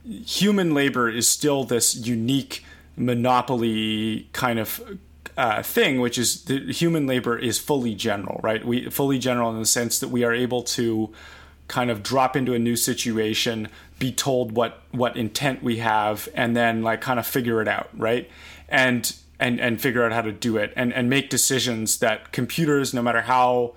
[0.05, 2.63] human labor is still this unique
[2.97, 4.99] monopoly kind of
[5.39, 8.63] uh, thing, which is the human labor is fully general, right?
[8.63, 11.15] We fully general in the sense that we are able to
[11.71, 16.57] kind of drop into a new situation, be told what what intent we have, and
[16.57, 18.29] then like kind of figure it out, right?
[18.69, 22.93] And and and figure out how to do it, and and make decisions that computers,
[22.93, 23.77] no matter how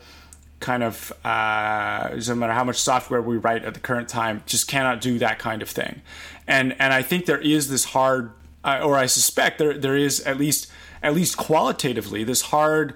[0.60, 4.68] kind of uh, no matter how much software we write at the current time, just
[4.68, 6.02] cannot do that kind of thing.
[6.48, 8.32] And and I think there is this hard
[8.66, 10.68] or I suspect there there is at least
[11.04, 12.96] at least qualitatively this hard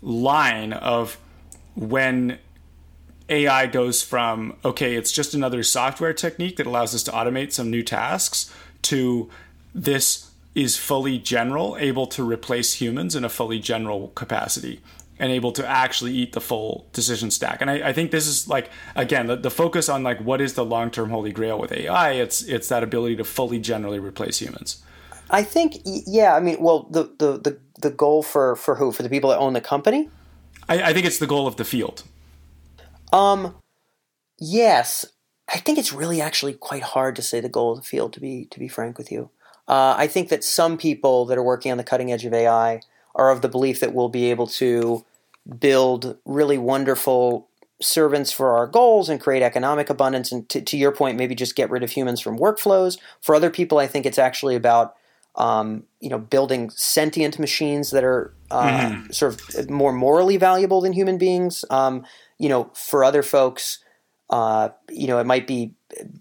[0.00, 1.18] line of
[1.74, 2.38] when
[3.30, 7.70] AI goes from okay, it's just another software technique that allows us to automate some
[7.70, 9.30] new tasks to
[9.74, 14.80] this is fully general, able to replace humans in a fully general capacity
[15.18, 17.60] and able to actually eat the full decision stack.
[17.60, 20.54] And I, I think this is like again the, the, focus on like what is
[20.54, 22.12] the long term holy grail with AI.
[22.12, 24.82] It's it's that ability to fully generally replace humans.
[25.30, 26.34] I think, yeah.
[26.34, 28.90] I mean, well, the the the, the goal for for who?
[28.90, 30.08] For the people that own the company?
[30.68, 32.02] I, I think it's the goal of the field.
[33.12, 33.54] Um,
[34.38, 35.06] yes.
[35.52, 38.12] I think it's really actually quite hard to say the goal of the field.
[38.14, 39.30] To be to be frank with you,
[39.66, 42.80] uh, I think that some people that are working on the cutting edge of AI
[43.16, 45.04] are of the belief that we'll be able to
[45.58, 47.48] build really wonderful
[47.82, 51.56] servants for our goals and create economic abundance and to, to, your point maybe just
[51.56, 54.94] get rid of humans from workflows for other people i think it's actually about
[55.36, 59.10] um, you know, building sentient machines that are uh, mm-hmm.
[59.10, 61.64] sort of more morally valuable than human beings.
[61.70, 62.04] Um,
[62.40, 63.78] you know, for other folks,
[64.30, 65.74] uh, you know, it might be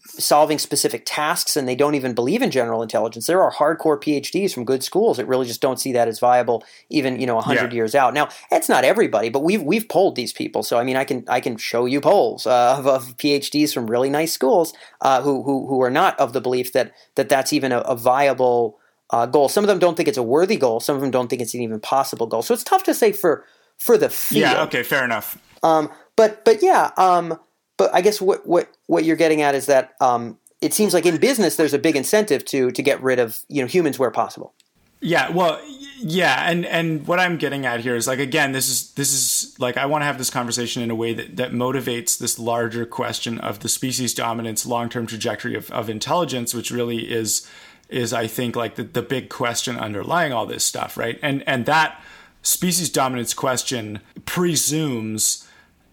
[0.03, 3.27] solving specific tasks and they don't even believe in general intelligence.
[3.27, 6.63] There are hardcore PhDs from good schools that really just don't see that as viable
[6.89, 7.75] even, you know, 100 yeah.
[7.75, 8.13] years out.
[8.13, 10.63] Now, it's not everybody, but we've we've polled these people.
[10.63, 13.89] So I mean, I can I can show you polls uh, of, of, PhDs from
[13.89, 17.53] really nice schools uh, who, who who are not of the belief that that that's
[17.53, 18.79] even a, a viable
[19.11, 19.49] uh, goal.
[19.49, 20.79] Some of them don't think it's a worthy goal.
[20.79, 22.41] Some of them don't think it's an even possible goal.
[22.41, 23.45] So it's tough to say for
[23.77, 24.41] for the field.
[24.41, 24.63] Yeah.
[24.63, 24.83] Okay.
[24.83, 25.37] Fair enough.
[25.61, 26.91] Um, but but yeah.
[26.97, 27.39] Um,
[27.77, 31.05] but I guess what what what you're getting at is that um, it seems like
[31.05, 34.11] in business there's a big incentive to to get rid of you know humans where
[34.11, 34.53] possible.
[34.99, 35.31] Yeah.
[35.31, 35.61] Well.
[36.01, 36.49] Yeah.
[36.49, 39.77] And and what I'm getting at here is like again this is this is like
[39.77, 43.39] I want to have this conversation in a way that that motivates this larger question
[43.39, 47.49] of the species dominance long term trajectory of of intelligence, which really is
[47.87, 51.17] is I think like the, the big question underlying all this stuff, right?
[51.21, 52.01] And and that
[52.41, 55.45] species dominance question presumes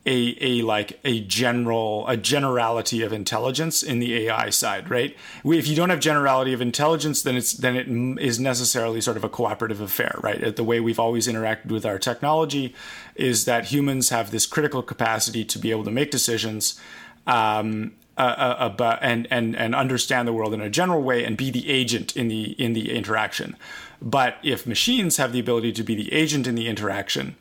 [0.06, 5.16] a, a like a general a generality of intelligence in the AI side, right?
[5.44, 9.24] If you don't have generality of intelligence, then it's then it is necessarily sort of
[9.24, 10.54] a cooperative affair, right?
[10.54, 12.72] The way we've always interacted with our technology
[13.16, 16.80] is that humans have this critical capacity to be able to make decisions,
[17.26, 21.68] um, uh, and and and understand the world in a general way and be the
[21.68, 23.56] agent in the in the interaction.
[24.00, 27.34] But if machines have the ability to be the agent in the interaction,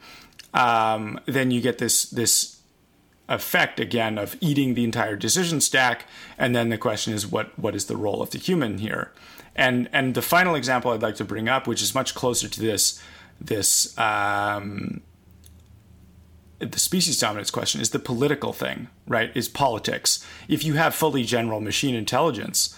[0.56, 2.55] um, then you get this this
[3.28, 6.06] effect again of eating the entire decision stack.
[6.38, 9.12] And then the question is, what what is the role of the human here?
[9.56, 12.60] And and the final example I'd like to bring up, which is much closer to
[12.60, 13.02] this
[13.40, 15.02] this um,
[16.60, 19.32] the species dominance question is the political thing, right?
[19.36, 20.26] Is politics.
[20.48, 22.78] If you have fully general machine intelligence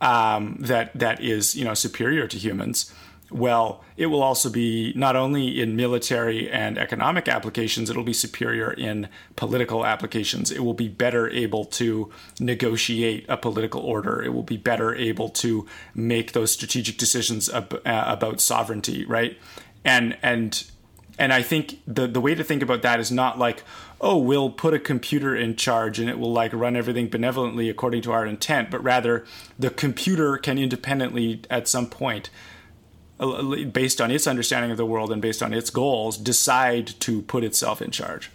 [0.00, 2.92] um, that that is you know superior to humans,
[3.30, 8.72] well, it will also be not only in military and economic applications, it'll be superior
[8.72, 10.50] in political applications.
[10.50, 12.10] It will be better able to
[12.40, 14.22] negotiate a political order.
[14.22, 19.38] It will be better able to make those strategic decisions ab- uh, about sovereignty, right?
[19.84, 20.64] And and
[21.18, 23.62] and I think the the way to think about that is not like,
[24.00, 28.00] oh, we'll put a computer in charge and it will like run everything benevolently according
[28.02, 29.26] to our intent, but rather
[29.58, 32.30] the computer can independently at some point
[33.72, 37.44] based on its understanding of the world and based on its goals decide to put
[37.44, 38.30] itself in charge.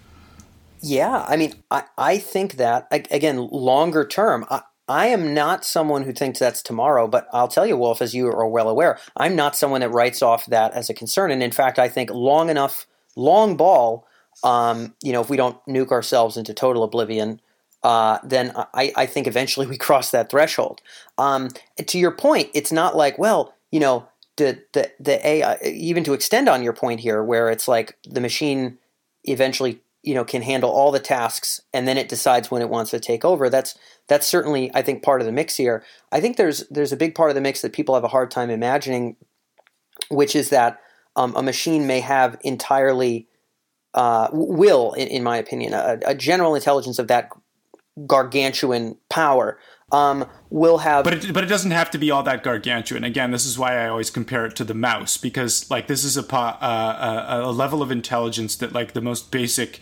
[0.82, 4.46] Yeah, I mean, I, I think that again, longer term.
[4.50, 8.14] I, I am not someone who thinks that's tomorrow, but I'll tell you, Wolf, as
[8.14, 11.32] you are well aware, I'm not someone that writes off that as a concern.
[11.32, 14.06] And in fact, I think long enough, long ball,
[14.44, 17.40] um, you know, if we don't nuke ourselves into total oblivion,
[17.84, 20.82] uh, then I, I, think eventually we cross that threshold.
[21.18, 24.08] Um, to your point, it's not like, well, you know,
[24.38, 28.22] the, the, the AI, even to extend on your point here, where it's like the
[28.22, 28.78] machine
[29.26, 32.92] eventually you know can handle all the tasks and then it decides when it wants
[32.92, 33.50] to take over.
[33.50, 33.78] That's
[34.08, 35.84] that's certainly i think part of the mix here.
[36.12, 38.30] I think there's there's a big part of the mix that people have a hard
[38.30, 39.16] time imagining
[40.10, 40.80] which is that
[41.16, 43.28] um, a machine may have entirely
[43.94, 47.30] uh, will in, in, my opinion a, a, general intelligence of that
[48.08, 49.60] gargantuan power
[49.94, 51.06] um, will have.
[51.06, 53.04] But it, but it doesn't have to be all that gargantuan.
[53.04, 56.18] Again, this is why I always compare it to the mouse because like this is
[56.18, 59.80] a uh, a, a level of intelligence that like the most basic,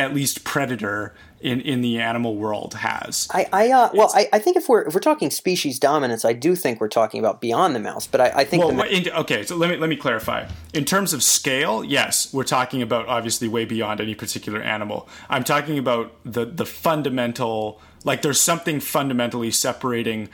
[0.00, 3.28] at least predator in, in the animal world has.
[3.30, 6.32] I, I uh, well, I, I think if we're if we're talking species dominance, I
[6.32, 8.06] do think we're talking about beyond the mouse.
[8.06, 9.44] But I, I think well, the, in, okay.
[9.44, 10.48] So let me let me clarify.
[10.74, 15.08] In terms of scale, yes, we're talking about obviously way beyond any particular animal.
[15.28, 20.28] I'm talking about the the fundamental like there's something fundamentally separating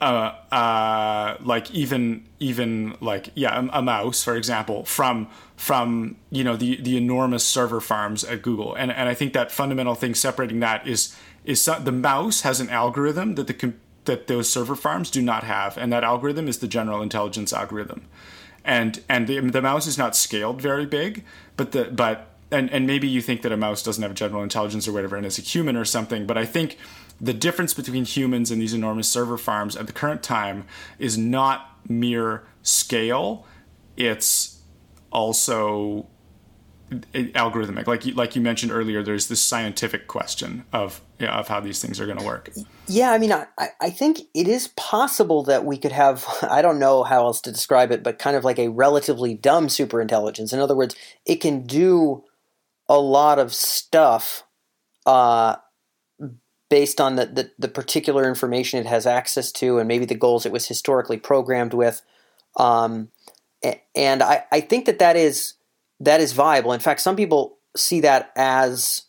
[0.00, 5.28] uh, uh, like even even like yeah a, a, mouse for example from
[5.60, 8.74] from you know the the enormous server farms at Google.
[8.74, 12.70] And and I think that fundamental thing separating that is is the mouse has an
[12.70, 13.74] algorithm that the
[14.06, 18.06] that those server farms do not have and that algorithm is the general intelligence algorithm.
[18.64, 21.24] And and the, the mouse is not scaled very big
[21.58, 24.88] but the but and and maybe you think that a mouse doesn't have general intelligence
[24.88, 26.78] or whatever and is a human or something but I think
[27.20, 30.64] the difference between humans and these enormous server farms at the current time
[30.98, 33.44] is not mere scale
[33.98, 34.59] it's
[35.12, 36.06] also
[36.92, 37.86] algorithmic.
[37.86, 42.00] Like you, like you mentioned earlier there's this scientific question of of how these things
[42.00, 42.50] are going to work.
[42.88, 43.46] Yeah i mean I,
[43.80, 47.52] I think it is possible that we could have i don't know how else to
[47.52, 51.36] describe it but kind of like a relatively dumb super intelligence in other words it
[51.36, 52.24] can do
[52.88, 54.42] a lot of stuff
[55.06, 55.56] uh,
[56.68, 60.44] based on the, the, the, particular information it has access to and maybe the goals
[60.44, 62.02] it was historically programmed with.
[62.56, 63.10] Um,
[63.94, 65.54] and I, I think that that is,
[66.00, 66.72] that is viable.
[66.72, 69.02] In fact, some people see that as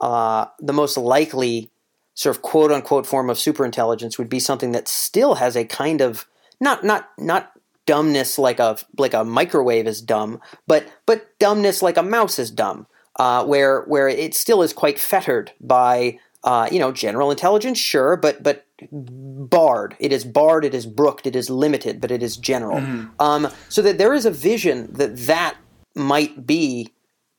[0.00, 1.70] uh, the most likely
[2.14, 6.00] sort of quote unquote form of superintelligence would be something that still has a kind
[6.00, 6.26] of
[6.60, 7.52] not not not
[7.84, 12.50] dumbness like a like a microwave is dumb, but but dumbness like a mouse is
[12.50, 12.86] dumb,
[13.16, 18.16] uh, where where it still is quite fettered by uh, you know, general intelligence, sure,
[18.16, 19.96] but but barred.
[19.98, 20.64] It is barred.
[20.64, 21.26] It is brooked.
[21.26, 22.78] It is limited, but it is general.
[22.78, 23.20] Mm-hmm.
[23.20, 25.56] Um, so that there is a vision that that
[25.94, 26.92] might be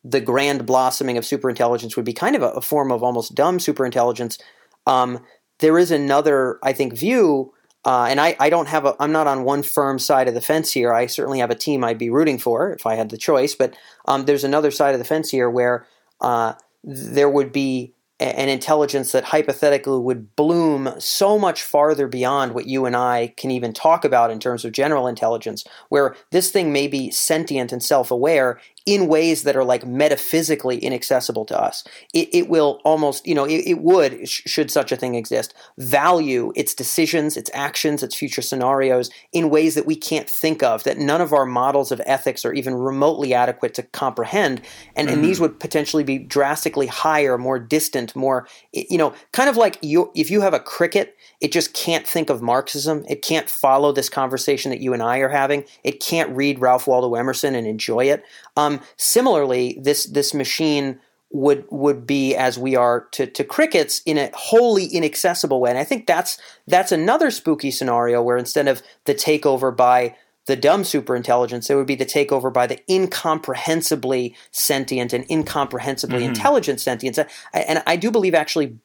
[0.03, 3.57] the grand blossoming of superintelligence would be kind of a, a form of almost dumb
[3.57, 4.39] superintelligence.
[4.85, 5.23] Um,
[5.59, 7.53] there is another, I think, view,
[7.85, 10.41] uh, and I, I don't have a, I'm not on one firm side of the
[10.41, 10.93] fence here.
[10.93, 13.75] I certainly have a team I'd be rooting for if I had the choice, but
[14.05, 15.85] um, there's another side of the fence here where
[16.21, 22.65] uh, there would be an intelligence that hypothetically would bloom so much farther beyond what
[22.65, 26.74] you and I can even talk about in terms of general intelligence, where this thing
[26.74, 31.83] may be sentient and self aware in ways that are like metaphysically inaccessible to us.
[32.13, 35.53] It, it will almost, you know, it, it would, sh- should such a thing exist,
[35.77, 40.85] value its decisions, its actions, its future scenarios in ways that we can't think of,
[40.85, 44.61] that none of our models of ethics are even remotely adequate to comprehend.
[44.95, 45.15] And, mm-hmm.
[45.15, 45.43] and these mm-hmm.
[45.43, 50.31] would potentially be drastically higher, more distant, more, you know, kind of like you, if
[50.31, 53.05] you have a cricket it just can't think of Marxism.
[53.07, 55.65] It can't follow this conversation that you and I are having.
[55.83, 58.23] It can't read Ralph Waldo Emerson and enjoy it.
[58.55, 60.99] Um, similarly, this this machine
[61.32, 65.69] would would be as we are to, to crickets in a wholly inaccessible way.
[65.69, 70.15] And I think that's that's another spooky scenario where instead of the takeover by
[70.45, 76.30] the dumb superintelligence, it would be the takeover by the incomprehensibly sentient and incomprehensibly mm-hmm.
[76.30, 77.19] intelligent sentience.
[77.53, 78.78] And I do believe actually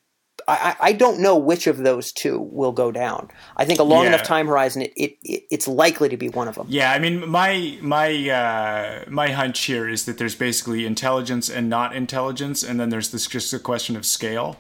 [0.49, 3.29] I, I don't know which of those two will go down.
[3.57, 4.11] I think a long yeah.
[4.11, 6.67] enough time horizon, it, it, it, it's likely to be one of them.
[6.69, 11.69] Yeah, I mean, my my uh, my hunch here is that there's basically intelligence and
[11.69, 14.57] not intelligence, and then there's this just a question of scale.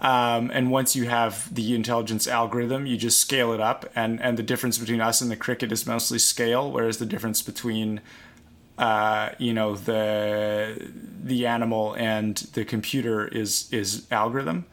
[0.00, 4.36] Um, and once you have the intelligence algorithm, you just scale it up, and and
[4.36, 8.00] the difference between us and the cricket is mostly scale, whereas the difference between
[8.78, 10.90] uh, you know the
[11.22, 14.66] the animal and the computer is is algorithm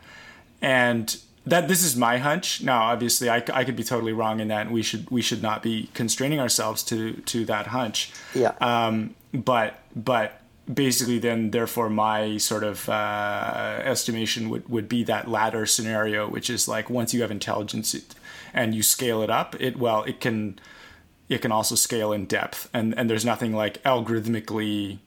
[0.61, 2.61] and that this is my hunch.
[2.61, 5.41] Now, obviously, I, I could be totally wrong in that, and we should we should
[5.41, 8.11] not be constraining ourselves to to that hunch.
[8.35, 8.53] Yeah.
[8.61, 10.41] Um, but but
[10.71, 16.49] basically then therefore my sort of uh, estimation would, would be that latter scenario which
[16.49, 17.95] is like once you have intelligence
[18.53, 20.57] and you scale it up it well it can
[21.29, 24.99] it can also scale in depth and and there's nothing like algorithmically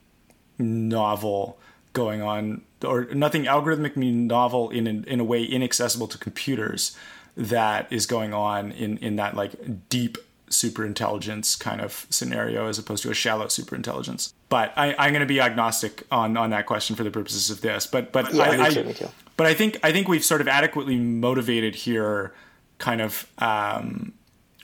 [0.58, 1.58] novel
[1.92, 6.96] going on or nothing algorithmically novel in in a way inaccessible to computers
[7.36, 10.18] that is going on in in that like deep
[10.54, 14.32] superintelligence kind of scenario as opposed to a shallow superintelligence.
[14.48, 17.60] But I, am going to be agnostic on, on that question for the purposes of
[17.60, 17.86] this.
[17.86, 19.08] But but yeah, I, me too, me too.
[19.36, 22.32] but I think I think we've sort of adequately motivated here,
[22.78, 24.12] kind of, um,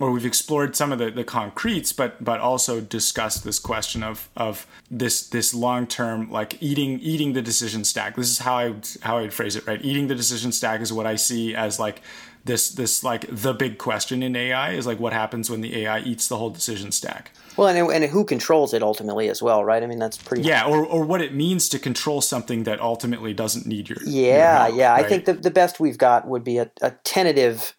[0.00, 4.28] or we've explored some of the, the concretes, but but also discussed this question of
[4.36, 8.16] of this this long term like eating eating the decision stack.
[8.16, 9.66] This is how I how I'd phrase it.
[9.66, 12.00] Right, eating the decision stack is what I see as like
[12.44, 16.00] this this like the big question in AI is like what happens when the AI
[16.00, 17.32] eats the whole decision stack.
[17.58, 19.82] Well, and, and who controls it ultimately as well, right?
[19.82, 20.44] I mean, that's pretty.
[20.44, 23.98] Yeah, or, or what it means to control something that ultimately doesn't need your.
[24.06, 24.92] Yeah, your help, yeah.
[24.92, 25.04] Right?
[25.04, 27.74] I think the the best we've got would be a, a tentative,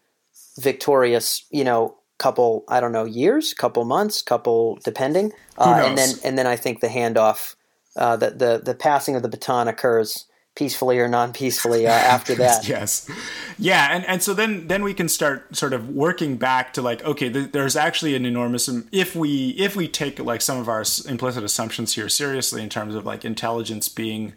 [0.60, 6.16] victorious, you know, couple I don't know years, couple months, couple depending, uh, and then
[6.24, 7.56] and then I think the handoff,
[7.96, 12.68] uh, the the the passing of the baton occurs peacefully or non-peacefully uh, after that.
[12.68, 13.10] yes,
[13.58, 17.04] yeah, and and so then then we can start sort of working back to like
[17.04, 20.84] okay, th- there's actually an enormous if we if we take like some of our
[21.10, 24.34] implicit assumptions here seriously in terms of like intelligence being.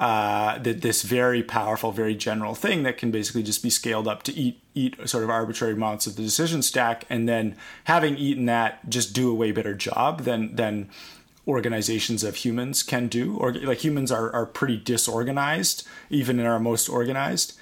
[0.00, 4.24] Uh, that this very powerful, very general thing that can basically just be scaled up
[4.24, 8.44] to eat eat sort of arbitrary amounts of the decision stack, and then having eaten
[8.46, 10.90] that, just do a way better job than than
[11.46, 13.36] organizations of humans can do.
[13.36, 17.56] Or like humans are, are pretty disorganized, even in our most organized,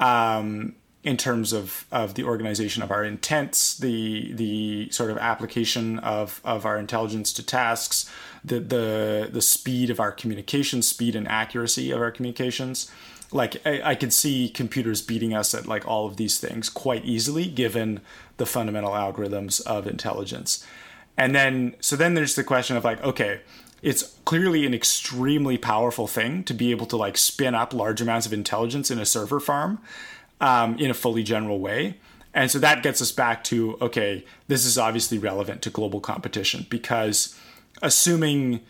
[0.00, 5.98] um, in terms of, of the organization of our intents, the the sort of application
[5.98, 8.10] of, of our intelligence to tasks,
[8.44, 12.90] the the the speed of our communication, speed and accuracy of our communications.
[13.32, 17.04] Like I, I could see computers beating us at like all of these things quite
[17.04, 18.00] easily, given
[18.36, 20.64] the fundamental algorithms of intelligence.
[21.16, 23.40] And then, so then there's the question of like, okay,
[23.82, 28.26] it's clearly an extremely powerful thing to be able to like spin up large amounts
[28.26, 29.78] of intelligence in a server farm
[30.40, 31.98] um, in a fully general way.
[32.32, 36.66] And so that gets us back to okay, this is obviously relevant to global competition
[36.68, 37.38] because
[37.84, 38.60] assuming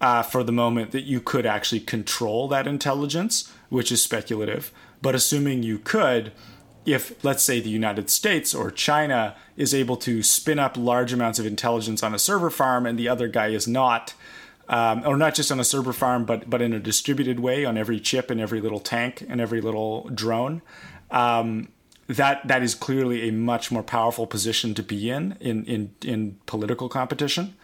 [0.00, 5.14] uh, for the moment that you could actually control that intelligence, which is speculative, but
[5.14, 6.32] assuming you could,
[6.84, 11.38] if let's say the United States or China is able to spin up large amounts
[11.38, 14.14] of intelligence on a server farm and the other guy is not,
[14.68, 17.78] um, or not just on a server farm, but but in a distributed way on
[17.78, 20.60] every chip and every little tank and every little drone,
[21.10, 21.68] um,
[22.08, 26.38] that that is clearly a much more powerful position to be in in in, in
[26.46, 27.54] political competition.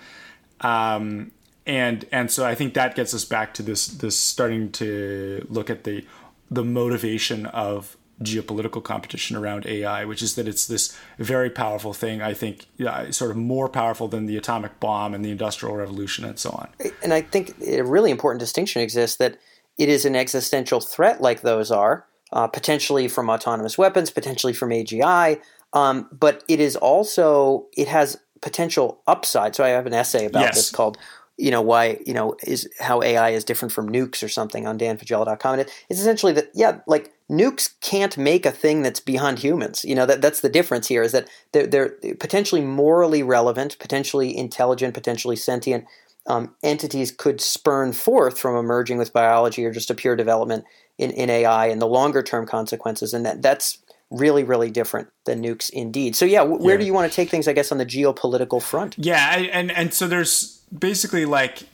[0.63, 1.33] Um,
[1.67, 5.71] and and so I think that gets us back to this this starting to look
[5.71, 6.05] at the
[6.51, 12.23] the motivation of geopolitical competition around AI, which is that it's this very powerful thing.
[12.23, 16.25] I think yeah, sort of more powerful than the atomic bomb and the industrial revolution
[16.25, 16.69] and so on.
[17.03, 19.39] And I think a really important distinction exists that
[19.79, 24.71] it is an existential threat, like those are, uh, potentially from autonomous weapons, potentially from
[24.71, 25.41] AGI,
[25.73, 29.55] um, but it is also it has potential upside.
[29.55, 30.55] So I have an essay about Yes.
[30.55, 30.99] this called
[31.39, 34.79] you know why you know is how AI is different from nukes or something on
[34.79, 35.53] danfaggella.com.
[35.55, 39.85] And it, it's essentially that yeah, like nukes can't make a thing that's beyond humans.
[39.85, 44.37] You know that that's the difference here is that they're, they're potentially morally relevant, potentially
[44.37, 45.87] intelligent, potentially sentient
[46.27, 50.65] um, entities could spurn forth from emerging with biology or just a pure development
[50.99, 53.79] in, in AI and the longer term consequences, and that that's
[54.13, 56.15] really really different than nukes indeed.
[56.15, 56.81] So yeah, where Yeah.
[56.81, 57.49] do you want to take things?
[57.49, 58.95] I guess on the geopolitical front.
[58.99, 61.65] Yeah, I- and and so there's basically like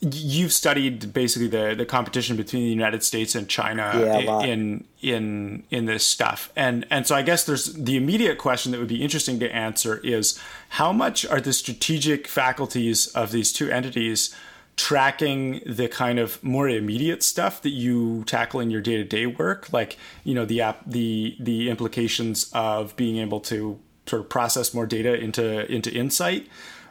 [0.00, 5.62] you've studied basically the the competition between the United States and China Yeah, in in
[5.70, 6.50] in this stuff.
[6.56, 9.98] And and so I guess there's the immediate question that would be interesting to answer
[10.02, 10.38] is
[10.70, 14.34] how much are the strategic faculties of these two entities
[14.82, 19.96] tracking the kind of more immediate stuff that you tackle in your day-to-day work like
[20.24, 23.78] you know the app the the implications of being able to
[24.08, 26.48] sort of process more data into into insight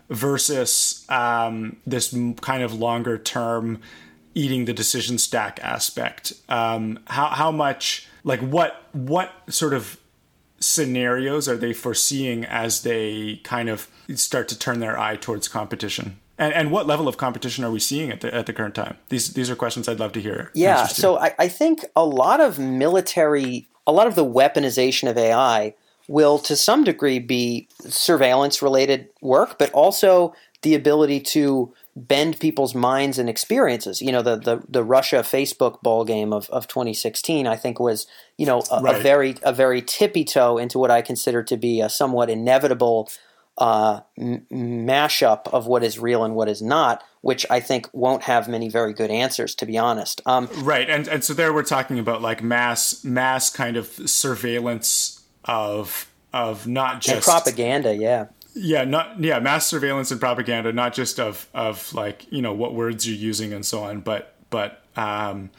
[0.09, 3.81] versus um, this kind of longer term
[4.33, 6.31] eating the decision stack aspect.
[6.47, 9.99] Um, how, how much like what what sort of
[10.61, 16.20] scenarios are they foreseeing as they kind of start to turn their eye towards competition
[16.41, 18.97] and, and what level of competition are we seeing at the at the current time
[19.09, 22.41] these these are questions i'd love to hear Yeah, so I, I think a lot
[22.41, 25.73] of military, a lot of the weaponization of AI
[26.07, 32.75] will to some degree be surveillance related work, but also the ability to bend people's
[32.75, 34.01] minds and experiences.
[34.01, 38.07] You know, the the, the Russia Facebook ball game of, of 2016, I think was
[38.37, 38.95] you know a, right.
[38.95, 43.09] a very a very tippy toe into what I consider to be a somewhat inevitable
[43.58, 48.24] uh, m- mashup of what is real and what is not, which I think won't
[48.24, 50.22] have many very good answers, to be honest.
[50.26, 55.22] Um, right, and and so there we're talking about like mass mass kind of surveillance
[55.45, 58.28] of of not just propaganda, yeah.
[58.54, 62.74] Yeah, not yeah, mass surveillance and propaganda, not just of of like you know what
[62.74, 65.49] words you're using and so on, but but um,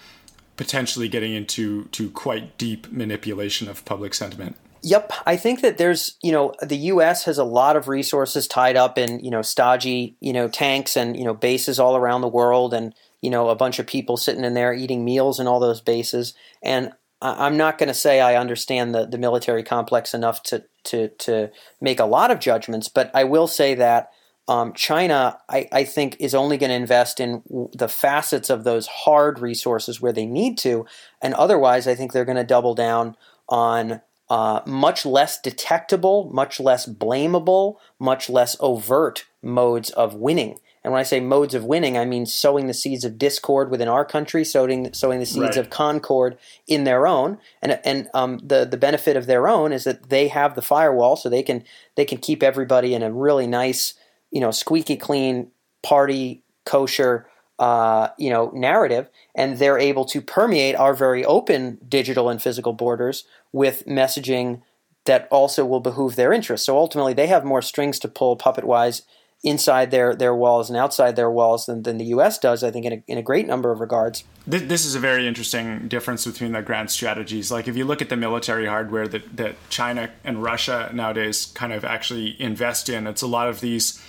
[0.57, 4.57] potentially getting into to quite deep manipulation of public sentiment.
[4.85, 7.25] Yep, I think that there's, you know, the U.S.
[7.25, 11.17] has a lot of resources tied up in, you know, stodgy, you know, tanks and
[11.17, 14.45] you know bases all around the world, and you know a bunch of people sitting
[14.45, 16.35] in there eating meals in all those bases.
[16.63, 21.09] And I'm not going to say I understand the, the military complex enough to, to,
[21.09, 24.11] to make a lot of judgments, but I will say that
[24.49, 28.89] um, China, I, I, think, is only going to invest in the facets of those
[28.89, 30.85] hard resources where they need to.
[31.23, 33.17] And otherwise, I think they're going to double down
[33.49, 34.01] on
[34.33, 40.59] uh, much less detectable, much less blamable, much less overt modes of winning.
[40.83, 43.89] And when I say modes of winning, I mean sowing the seeds of discord within
[43.89, 45.57] our country, sowing sowing the seeds right.
[45.59, 47.37] of concord in their own.
[47.61, 51.17] And and um, the the benefit of their own is that they have the firewall,
[51.17, 51.63] so they can
[51.97, 53.93] they can keep everybody in a really nice,
[54.31, 55.49] you know, squeaky clean
[55.83, 57.29] party kosher.
[57.59, 62.73] Uh, you know, narrative, and they're able to permeate our very open digital and physical
[62.73, 64.63] borders with messaging
[65.05, 66.67] that also will behoove their interests.
[66.67, 69.03] So ultimately, they have more strings to pull puppet wise
[69.45, 72.39] inside their, their walls and outside their walls than, than the U.S.
[72.39, 74.23] does, I think, in a, in a great number of regards.
[74.47, 77.51] This, this is a very interesting difference between the grand strategies.
[77.51, 81.73] Like, if you look at the military hardware that, that China and Russia nowadays kind
[81.73, 84.01] of actually invest in, it's a lot of these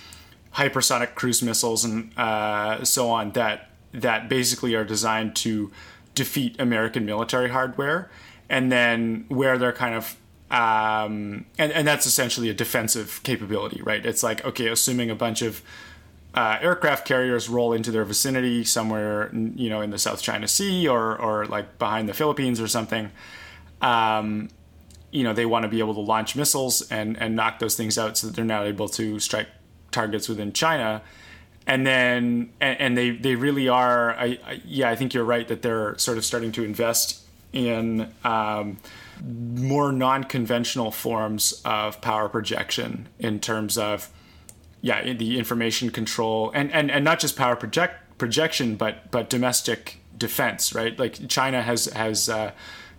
[0.55, 5.71] hypersonic cruise missiles and uh, so on that that basically are designed to
[6.15, 8.09] defeat American military hardware,
[8.49, 10.15] and then where they're kind of
[10.51, 14.05] um, and and that's essentially a defensive capability, right?
[14.05, 15.61] It's like okay, assuming a bunch of
[16.35, 20.87] uh, aircraft carriers roll into their vicinity somewhere, you know, in the South China Sea
[20.87, 23.11] or or like behind the Philippines or something.
[23.81, 24.49] Um,
[25.11, 27.97] you know, they want to be able to launch missiles and and knock those things
[27.97, 29.47] out so that they're not able to strike
[29.93, 31.01] targets within China.
[31.65, 34.11] And then, and, and they they really are.
[34.15, 37.21] I, I, yeah, I think you're right that they're sort of starting to invest
[37.53, 38.11] in.
[38.25, 38.77] Um,
[39.23, 44.09] more non-conventional forms of power projection in terms of
[44.81, 49.29] yeah in the information control and and, and not just power project projection but but
[49.29, 52.51] domestic defense right like china has has uh,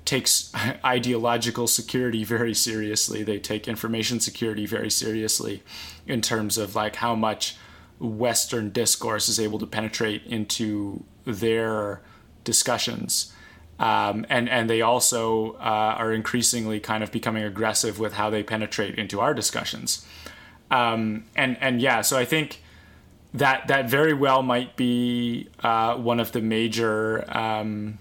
[0.05, 0.53] takes
[0.85, 5.63] ideological security very seriously they take information security very seriously
[6.07, 7.57] in terms of like how much
[8.01, 12.01] western discourse is able to penetrate into their
[12.43, 13.33] discussions
[13.79, 18.43] um, and and they also uh, are increasingly kind of becoming aggressive with how they
[18.43, 20.07] penetrate into our discussions.
[20.71, 22.63] Um, and and yeah, so I think
[23.33, 27.99] that that very well might be uh, one of the major um,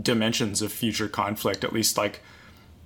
[0.00, 2.20] dimensions of future conflict, at least like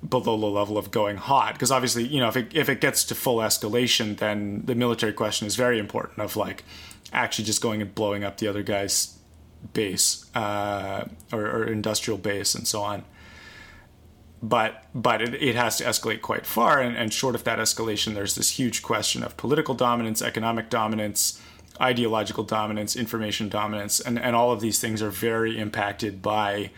[0.06, 1.54] below the level of going hot.
[1.54, 5.12] Because obviously, you know, if it if it gets to full escalation, then the military
[5.12, 6.20] question is very important.
[6.20, 6.64] Of like
[7.12, 9.18] actually just going and blowing up the other guy's
[9.74, 13.04] base uh, or, or, industrial base and so on.
[14.42, 18.14] But but it, it has to escalate quite far, and, and short of that escalation,
[18.14, 21.40] there's this huge question of political dominance, economic dominance,
[21.80, 26.70] ideological dominance, information dominance, and, and all of these things are very impacted by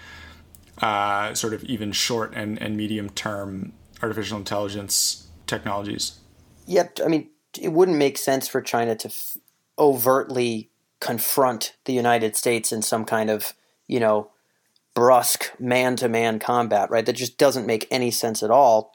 [0.80, 3.72] uh, sort of even short and, and medium term
[4.02, 6.18] artificial intelligence technologies.
[6.66, 7.00] Yep.
[7.04, 7.28] I mean,
[7.60, 9.36] it wouldn't make sense for China to f-
[9.78, 10.70] overtly
[11.00, 13.52] confront the United States in some kind of,
[13.86, 14.30] you know,
[14.94, 17.04] brusque man to man combat, right?
[17.04, 18.94] That just doesn't make any sense at all.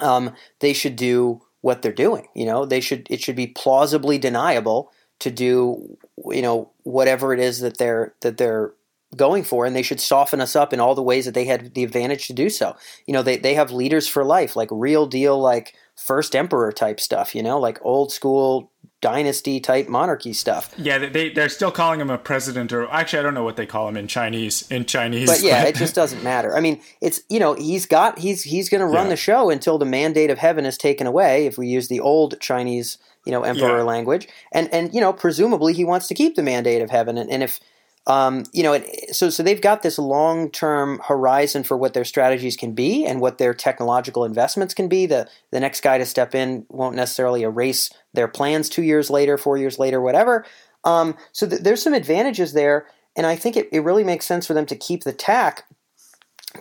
[0.00, 2.28] Um, they should do what they're doing.
[2.34, 4.90] You know, they should it should be plausibly deniable
[5.20, 8.72] to do you know whatever it is that they're that they're
[9.16, 11.74] going for and they should soften us up in all the ways that they had
[11.74, 15.06] the advantage to do so you know they, they have leaders for life like real
[15.06, 20.72] deal like first emperor type stuff you know like old school dynasty type monarchy stuff.
[20.76, 23.66] Yeah, they they're still calling him a president, or actually, I don't know what they
[23.66, 24.70] call him in Chinese.
[24.70, 26.56] In Chinese, but yeah, it just doesn't matter.
[26.56, 29.10] I mean, it's you know he's got he's he's going to run yeah.
[29.10, 31.46] the show until the mandate of heaven is taken away.
[31.46, 33.84] If we use the old Chinese you know emperor yeah.
[33.84, 37.30] language, and and you know presumably he wants to keep the mandate of heaven, and,
[37.30, 37.60] and if
[38.06, 42.04] um, you know, it, so so they've got this long term horizon for what their
[42.04, 45.06] strategies can be and what their technological investments can be.
[45.06, 49.36] The the next guy to step in won't necessarily erase their plans two years later,
[49.36, 50.44] four years later, whatever.
[50.84, 52.86] Um, so th- there's some advantages there,
[53.16, 55.64] and I think it, it really makes sense for them to keep the tack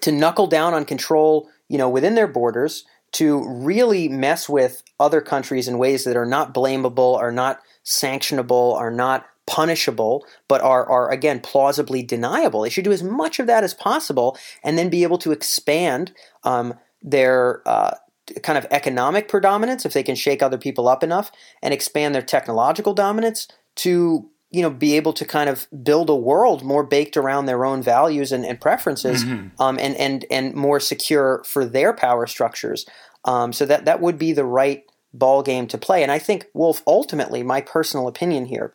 [0.01, 5.21] to knuckle down on control, you know, within their borders, to really mess with other
[5.21, 10.87] countries in ways that are not blamable, are not sanctionable, are not punishable, but are,
[10.87, 12.61] are again plausibly deniable.
[12.61, 16.13] They should do as much of that as possible, and then be able to expand
[16.43, 17.95] um, their uh,
[18.43, 21.31] kind of economic predominance if they can shake other people up enough,
[21.63, 23.47] and expand their technological dominance
[23.77, 27.65] to you know be able to kind of build a world more baked around their
[27.65, 29.61] own values and, and preferences mm-hmm.
[29.61, 32.85] um, and and and more secure for their power structures
[33.25, 36.47] um, so that that would be the right ball game to play and i think
[36.53, 38.73] wolf ultimately my personal opinion here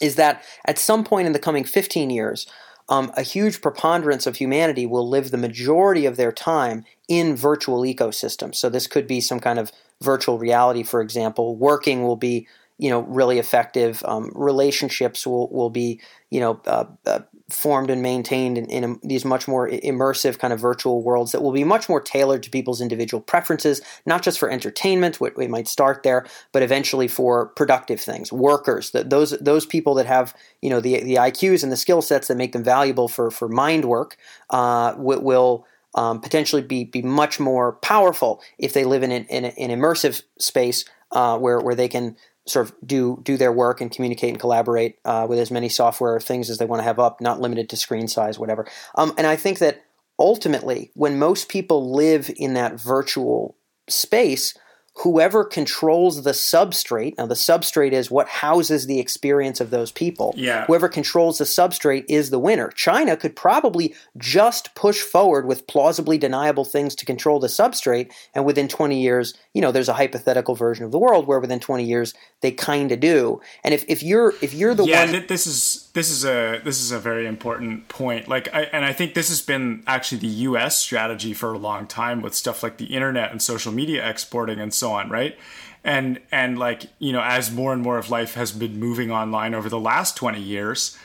[0.00, 2.46] is that at some point in the coming 15 years
[2.88, 7.82] um, a huge preponderance of humanity will live the majority of their time in virtual
[7.82, 9.72] ecosystems so this could be some kind of
[10.02, 12.46] virtual reality for example working will be
[12.82, 14.02] you know really effective.
[14.04, 17.20] Um, relationships will will be you know uh, uh,
[17.52, 21.42] formed and maintained in, in a, these much more immersive kind of virtual worlds that
[21.42, 25.46] will be much more tailored to people's individual preferences, not just for entertainment, what we
[25.46, 28.32] might start there, but eventually for productive things.
[28.32, 32.02] Workers, that those those people that have you know the the IQs and the skill
[32.02, 34.16] sets that make them valuable for for mind work
[34.50, 35.66] uh, will.
[35.94, 40.22] Um, potentially be, be much more powerful if they live in an, in, an immersive
[40.38, 44.40] space uh, where, where they can sort of do do their work and communicate and
[44.40, 47.68] collaborate uh, with as many software things as they want to have up, not limited
[47.70, 48.66] to screen size, whatever.
[48.96, 49.84] Um, and I think that
[50.18, 53.56] ultimately, when most people live in that virtual
[53.88, 54.54] space,
[54.94, 60.34] whoever controls the substrate now the substrate is what houses the experience of those people.
[60.36, 60.66] Yeah.
[60.66, 62.68] whoever controls the substrate is the winner.
[62.70, 68.44] China could probably just push forward with plausibly deniable things to control the substrate and
[68.44, 71.84] within 20 years you know there's a hypothetical version of the world where within 20
[71.84, 73.40] years they kind of do.
[73.64, 76.60] And if, if you're if you're the one yeah, one this is this is a
[76.64, 78.28] this is a very important point.
[78.28, 81.86] Like I, and i think this has been actually the us strategy for a long
[81.86, 85.38] time with stuff like the internet and social media exporting and so on, right?
[85.84, 89.54] And and like you know, as more and more of life has been moving online
[89.54, 90.96] over the last twenty years,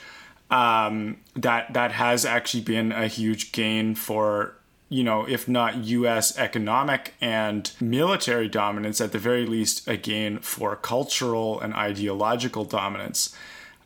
[0.50, 4.54] um, that that has actually been a huge gain for
[4.88, 6.38] you know, if not U.S.
[6.38, 13.36] economic and military dominance, at the very least, a gain for cultural and ideological dominance.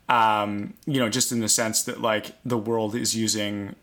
[0.09, 3.75] Um, you know, just in the sense that like the world is using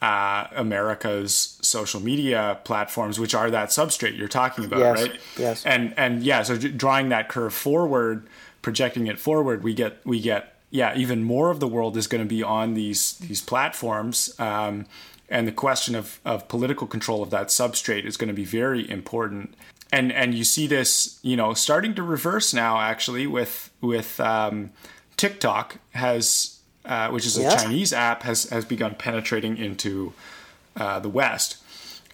[0.00, 5.20] uh, America's social media platforms, which are that substrate you're talking about, yes, right?
[5.36, 5.66] Yes.
[5.66, 8.26] And and yeah, so drawing that curve forward,
[8.62, 12.22] projecting it forward, we get we get yeah, even more of the world is going
[12.22, 14.34] to be on these these platforms.
[14.38, 14.86] Um,
[15.30, 18.88] and the question of, of political control of that substrate is going to be very
[18.88, 19.54] important.
[19.90, 24.70] And and you see this, you know, starting to reverse now actually with with um,
[25.16, 26.57] TikTok has
[26.88, 27.54] uh, which is a.
[27.54, 30.14] Chinese app, has has begun penetrating into
[30.76, 31.58] uh, the West.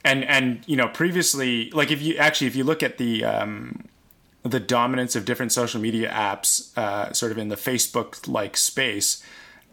[0.04, 3.84] And and you know previously, like if you actually if you look at the um,
[4.42, 9.24] the dominance of different social media apps, uh, sort of in the Facebook like space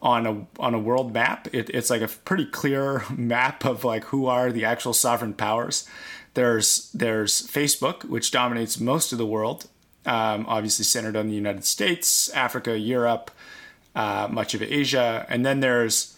[0.02, 4.06] on a on a world map, it, it's like a pretty clear map of like
[4.06, 5.88] who are the actual sovereign powers.
[6.36, 9.68] There's there's Facebook, which dominates most of the world,
[10.06, 13.32] um, obviously centered on the United States, Africa, Europe,
[13.96, 15.26] uh, much of Asia.
[15.30, 16.16] And then there's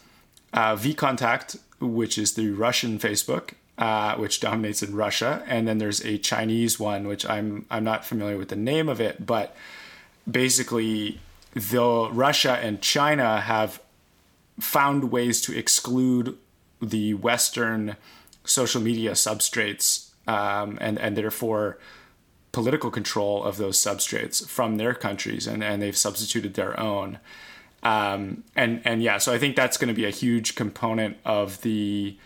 [0.53, 5.43] uh, VKontakte, which is the Russian Facebook, uh, which dominates in Russia.
[5.47, 9.01] And then there's a Chinese one, which I'm I'm not familiar with the name of
[9.01, 9.55] it, but
[10.29, 11.19] basically,
[11.53, 13.81] though Russia and China have
[14.59, 16.37] found ways to exclude
[16.81, 17.95] the Western
[18.43, 21.79] social media substrates um, and and therefore
[22.51, 27.19] political control of those substrates from their countries, and, and they've substituted their own.
[27.83, 31.61] Um, and and yeah, so I think that's going to be a huge component of
[31.61, 32.17] the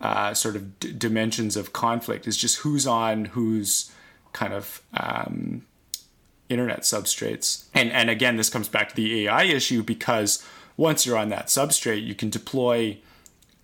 [0.00, 3.90] uh, sort of d- dimensions of conflict is just who's on whose
[4.32, 5.66] kind of um,
[6.48, 7.64] internet substrates.
[7.74, 10.44] And and again, this comes back to the AI issue because
[10.76, 12.98] once you're on that substrate, you can deploy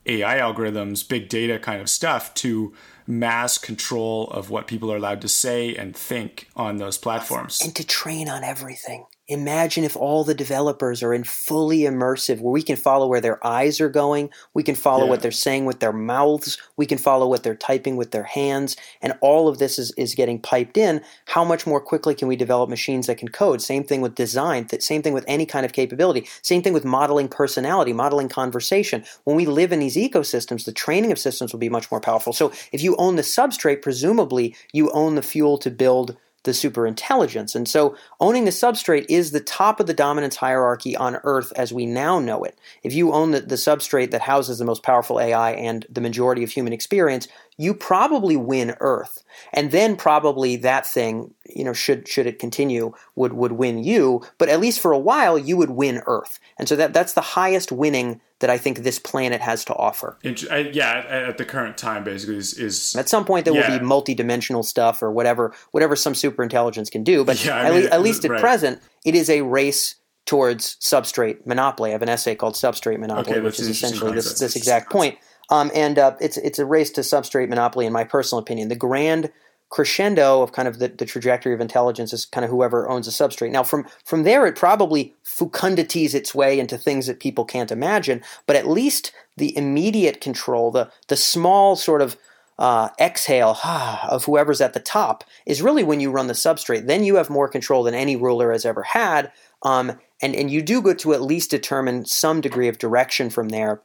[0.06, 2.74] AI algorithms, big data kind of stuff to
[3.06, 7.60] mass control of what people are allowed to say and think on those platforms.
[7.60, 12.52] And to train on everything imagine if all the developers are in fully immersive where
[12.52, 15.10] we can follow where their eyes are going we can follow yeah.
[15.10, 18.76] what they're saying with their mouths we can follow what they're typing with their hands
[19.00, 21.00] and all of this is, is getting piped in.
[21.26, 23.62] How much more quickly can we develop machines that can code?
[23.62, 26.26] Same thing with design same thing with any kind of capability.
[26.42, 29.04] Same thing with modeling personality modeling conversation.
[29.24, 32.32] When we live in these ecosystems the training of systems will be much more powerful.
[32.32, 37.54] So if you own the substrate presumably you own the fuel to build the superintelligence.
[37.54, 41.72] And so owning the substrate is the top of the dominance hierarchy on Earth as
[41.72, 42.58] we now know it.
[42.82, 46.42] If you own the, the substrate that houses the most powerful AI and the majority
[46.42, 47.28] of human experience,
[47.60, 49.22] you probably win Earth.
[49.52, 54.22] And then probably that thing, you know, should should it continue, would would win you.
[54.38, 56.40] But at least for a while, you would win Earth.
[56.58, 60.16] And so that that's the highest winning that I think this planet has to offer.
[60.22, 63.70] yeah, at the current time, basically, is, is at some point there yeah.
[63.70, 67.26] will be multi-dimensional stuff or whatever whatever some super intelligence can do.
[67.26, 68.40] But yeah, at, mean, le- at, least at right.
[68.40, 71.90] present, it is a race towards substrate monopoly.
[71.90, 75.18] I have an essay called Substrate Monopoly, okay, which is essentially this, this exact point.
[75.50, 78.68] Um, and uh, it's it's a race to substrate monopoly, in my personal opinion.
[78.68, 79.30] The grand
[79.68, 83.10] crescendo of kind of the, the trajectory of intelligence is kind of whoever owns a
[83.10, 83.50] substrate.
[83.50, 88.22] Now, from from there, it probably fecundities its way into things that people can't imagine.
[88.46, 92.16] But at least the immediate control, the the small sort of
[92.60, 96.86] uh, exhale of whoever's at the top is really when you run the substrate.
[96.86, 99.32] Then you have more control than any ruler has ever had.
[99.62, 103.48] Um, and, and you do get to at least determine some degree of direction from
[103.48, 103.82] there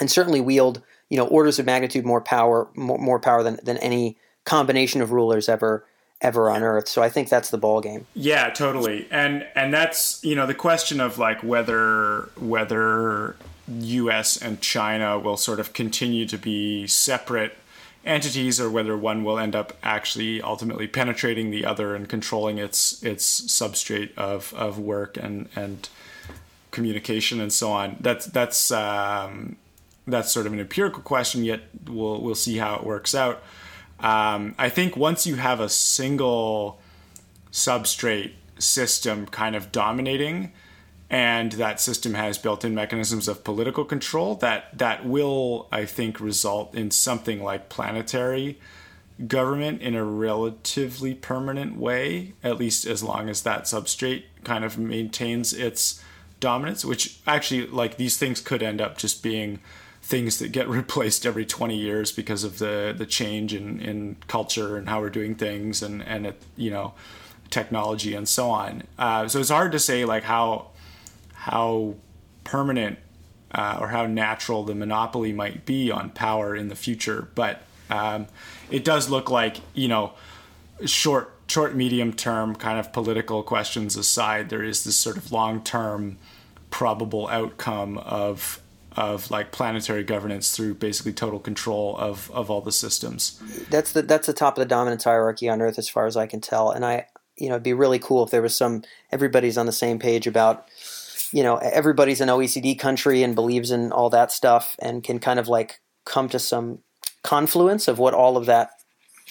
[0.00, 3.76] and certainly wield you know orders of magnitude more power more, more power than, than
[3.78, 5.86] any combination of rulers ever
[6.22, 6.88] ever on earth.
[6.88, 9.06] So i think that's the ball game yeah totally.
[9.10, 13.36] And and that's you know the question of like whether whether
[13.68, 17.56] us and china will sort of continue to be separate
[18.04, 23.02] entities or whether one will end up actually ultimately penetrating the other and controlling its
[23.02, 25.88] its substrate of of work and and
[26.70, 27.96] communication and so on.
[28.00, 29.56] That's that's um
[30.06, 31.44] that's sort of an empirical question.
[31.44, 33.42] Yet we'll we'll see how it works out.
[34.00, 36.80] Um, I think once you have a single
[37.50, 40.52] substrate system kind of dominating,
[41.08, 46.74] and that system has built-in mechanisms of political control, that that will, I think, result
[46.74, 48.58] in something like planetary
[49.26, 54.76] government in a relatively permanent way, at least as long as that substrate kind of
[54.76, 56.02] maintains its
[56.38, 56.84] dominance.
[56.84, 59.60] Which actually, like these things could end up just being
[60.06, 64.76] things that get replaced every 20 years because of the the change in, in culture
[64.76, 66.94] and how we're doing things and and it, you know
[67.50, 68.82] technology and so on.
[68.98, 70.68] Uh, so it's hard to say like how
[71.34, 71.94] how
[72.44, 72.98] permanent
[73.52, 78.26] uh, or how natural the monopoly might be on power in the future, but um,
[78.70, 80.12] it does look like you know
[80.84, 85.62] short short medium term kind of political questions aside, there is this sort of long
[85.62, 86.18] term
[86.70, 88.60] probable outcome of
[88.96, 93.40] of like planetary governance through basically total control of of all the systems.
[93.70, 96.26] That's the that's the top of the dominance hierarchy on Earth, as far as I
[96.26, 96.70] can tell.
[96.70, 98.82] And I, you know, it'd be really cool if there was some
[99.12, 100.66] everybody's on the same page about,
[101.32, 105.38] you know, everybody's an OECD country and believes in all that stuff and can kind
[105.38, 106.78] of like come to some
[107.22, 108.70] confluence of what all of that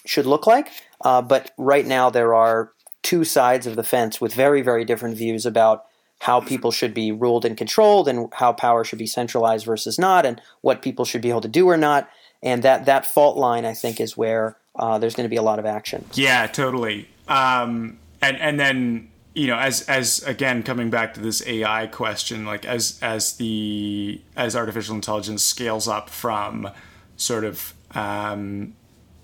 [0.05, 0.69] should look like.
[1.01, 5.17] Uh, but right now there are two sides of the fence with very very different
[5.17, 5.85] views about
[6.19, 10.25] how people should be ruled and controlled and how power should be centralized versus not
[10.25, 12.09] and what people should be able to do or not.
[12.41, 15.41] And that that fault line i think is where uh, there's going to be a
[15.41, 16.05] lot of action.
[16.13, 17.07] Yeah totally.
[17.27, 22.45] Um, and and then you know as as again coming back to this ai question
[22.45, 26.69] like as as the as artificial intelligence scales up from
[27.17, 28.73] sort of um,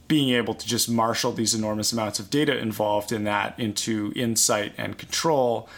[0.08, 4.74] being able to just marshal these enormous amounts of data involved in that into insight
[4.78, 5.70] and control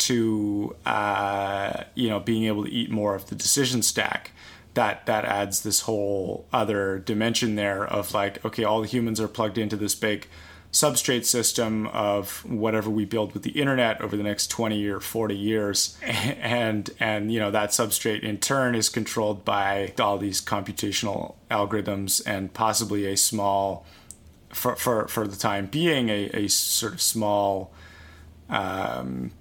[0.00, 4.32] to uh, you know being able to eat more of the decision stack
[4.74, 9.28] that that adds this whole other dimension there of like okay all the humans are
[9.28, 10.26] plugged into this big
[10.72, 15.36] substrate system of whatever we build with the internet over the next 20 or 40
[15.36, 15.98] years.
[16.40, 22.22] And and you know that substrate in turn is controlled by all these computational algorithms
[22.26, 23.84] and possibly a small
[24.48, 27.72] for for, for the time being a, a sort of small
[28.48, 29.32] um,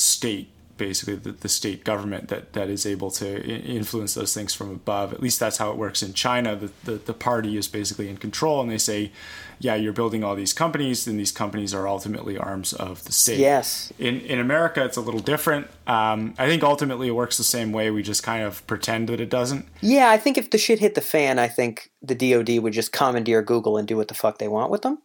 [0.00, 0.48] state
[0.80, 5.12] basically the, the state government that, that is able to influence those things from above.
[5.12, 6.56] At least that's how it works in China.
[6.56, 9.12] The, the, the party is basically in control, and they say,
[9.60, 13.38] yeah, you're building all these companies, and these companies are ultimately arms of the state.
[13.38, 13.92] Yes.
[13.98, 15.66] In in America, it's a little different.
[15.86, 17.90] Um, I think ultimately it works the same way.
[17.90, 19.66] We just kind of pretend that it doesn't.
[19.82, 22.90] Yeah, I think if the shit hit the fan, I think the DoD would just
[22.92, 24.98] commandeer Google and do what the fuck they want with them.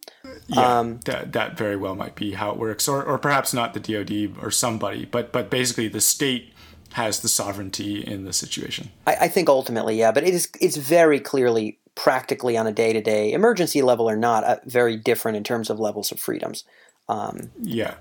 [0.46, 3.74] Yeah, um, that that very well might be how it works, or or perhaps not
[3.74, 6.52] the DoD or somebody, but but basically the state
[6.92, 8.90] has the sovereignty in the situation.
[9.06, 12.92] I, I think ultimately, yeah, but it is it's very clearly practically on a day
[12.92, 16.64] to day emergency level or not, uh, very different in terms of levels of freedoms.
[17.08, 17.94] Um, yeah.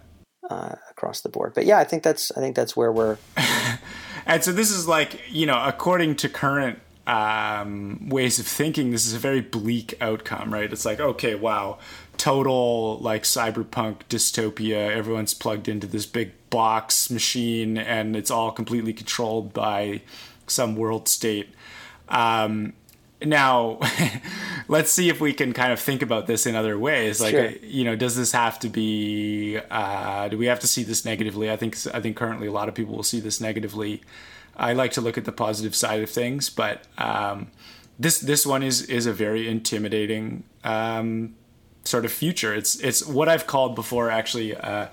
[0.50, 3.18] Uh, across the board, but yeah, I think that's I think that's where we're.
[4.28, 9.08] and so this is like you know, according to current um, ways of thinking, this
[9.08, 10.72] is a very bleak outcome, right?
[10.72, 11.80] It's like okay, wow,
[12.18, 14.92] total like cyberpunk dystopia.
[14.92, 20.00] Everyone's plugged into this big box machine, and it's all completely controlled by
[20.48, 21.50] some world state.
[22.08, 22.72] Um,
[23.22, 23.78] now
[24.70, 27.50] let's see if we can kind of think about this in other ways like sure.
[27.62, 31.50] you know does this have to be uh, do we have to see this negatively
[31.52, 34.02] i think i think currently a lot of people will see this negatively
[34.56, 37.48] i like to look at the positive side of things but um,
[37.98, 41.36] this this one is is a very intimidating um,
[41.84, 44.88] sort of future it's it's what i've called before actually uh,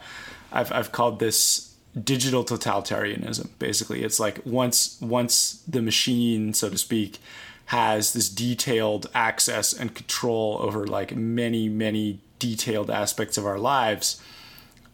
[0.53, 4.03] i've i've called this digital totalitarianism basically.
[4.03, 7.19] It's like once once the machine so to speak
[7.67, 14.21] has this detailed access and control over like many many detailed aspects of our lives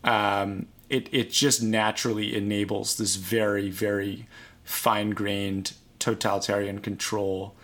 [0.05, 4.27] um, it, it just naturally enables this very very
[4.65, 7.55] fine-grained totalitarian control.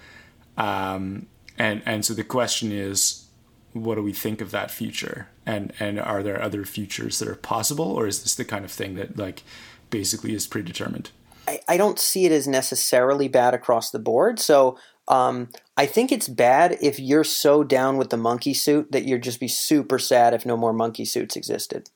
[0.57, 1.27] Um,
[1.59, 3.27] and and so the question is
[3.73, 7.35] what do we think of that future and and are there other futures that are
[7.35, 9.43] possible or is this the kind of thing that like
[9.91, 11.11] basically is predetermined
[11.47, 14.79] I, I don't see it as necessarily bad across the board so
[15.09, 19.23] um, I think it's bad if you're so down with the monkey suit that you'd
[19.23, 21.91] just be super sad if no more monkey suits existed.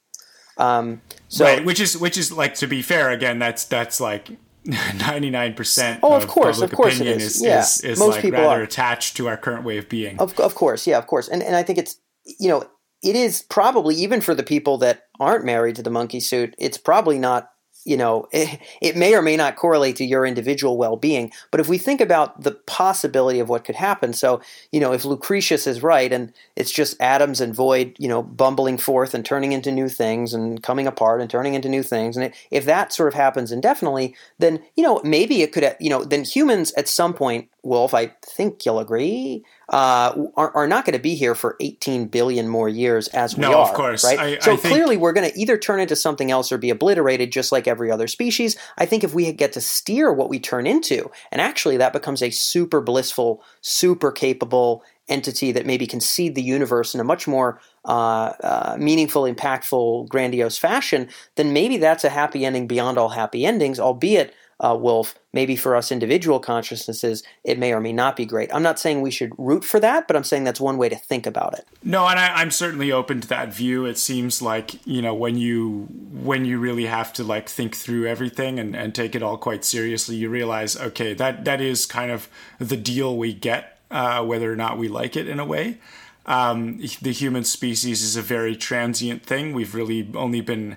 [0.59, 4.29] Um, so, right, which is which is like to be fair again, that's that's like
[4.65, 6.01] ninety nine percent.
[6.03, 7.37] Oh, of, of course, of course, it is.
[7.37, 9.89] is yeah, is, is most like people rather are attached to our current way of
[9.89, 10.19] being.
[10.19, 12.01] Of of course, yeah, of course, and and I think it's
[12.39, 12.65] you know
[13.03, 16.79] it is probably even for the people that aren't married to the monkey suit, it's
[16.79, 17.51] probably not
[17.89, 21.33] you know, it, it, may or may not correlate to your individual well being.
[21.51, 24.41] But if we think about the possibility of what could happen, so,
[24.71, 28.79] you know, if Lucretius is right and it's just atoms and void, you know, bumbling
[28.79, 32.27] forth and turning into new things and coming apart and turning into new things, and
[32.27, 35.89] it, if that sort of happens indefinitely, then, you know, maybe it could, eh, you
[35.89, 40.87] know, then humans at some point Wolf, I think you'll agree, uh, are, are, not
[40.87, 43.69] going to be here for 18 billion more years as we no, are.
[43.69, 44.03] of course.
[44.03, 44.19] Right?
[44.19, 47.31] I, so I clearly, we're going to either turn into something else or be obliterated,
[47.31, 48.57] just like every other species.
[48.79, 52.23] I think if we get to steer what we turn into, and actually that becomes
[52.23, 57.27] a super blissful, super capable entity that maybe can seed the universe in a much
[57.27, 63.11] more uh, uh, meaningful, impactful, grandiose fashion, then maybe that's a happy ending beyond all
[63.11, 68.17] happy endings, albeit uh, Wolf, maybe for us individual consciousnesses, it may or may not
[68.17, 68.53] be great.
[68.53, 70.97] I'm not saying we should root for that, but I'm saying that's one way to
[70.97, 71.67] think about it.
[71.85, 73.85] No, and I, am certainly open to that view.
[73.85, 78.07] It seems like you know when you when you really have to like think through
[78.07, 82.11] everything and, and take it all quite seriously, you realize okay that that is kind
[82.11, 82.29] of
[82.59, 85.79] the deal we get, uh, whether or not we like it in a way.
[86.27, 89.55] Um, the human species is a very transient thing.
[89.55, 90.77] We've really only been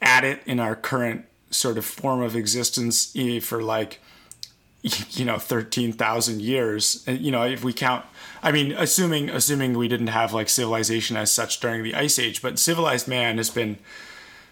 [0.00, 4.00] at it in our current sort of form of existence for like
[4.82, 7.04] you know 13,000 years.
[7.06, 8.04] You know if we count
[8.42, 12.42] i mean assuming assuming we didn't have like civilization as such during the ice age
[12.42, 13.78] but civilized man has been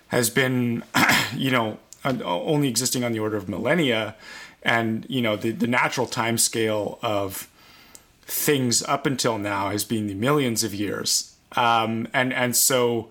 [0.08, 0.84] has been
[1.36, 4.16] you know only existing on the order of millennia.
[4.62, 7.48] And you know the, the natural time scale of
[8.22, 11.34] things up until now has been the millions of years.
[11.56, 13.08] Um, and and so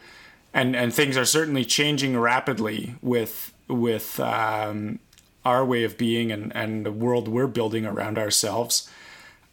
[0.54, 5.00] and and things are certainly changing rapidly with with um,
[5.46, 8.90] our way of being and, and the world we're building around ourselves.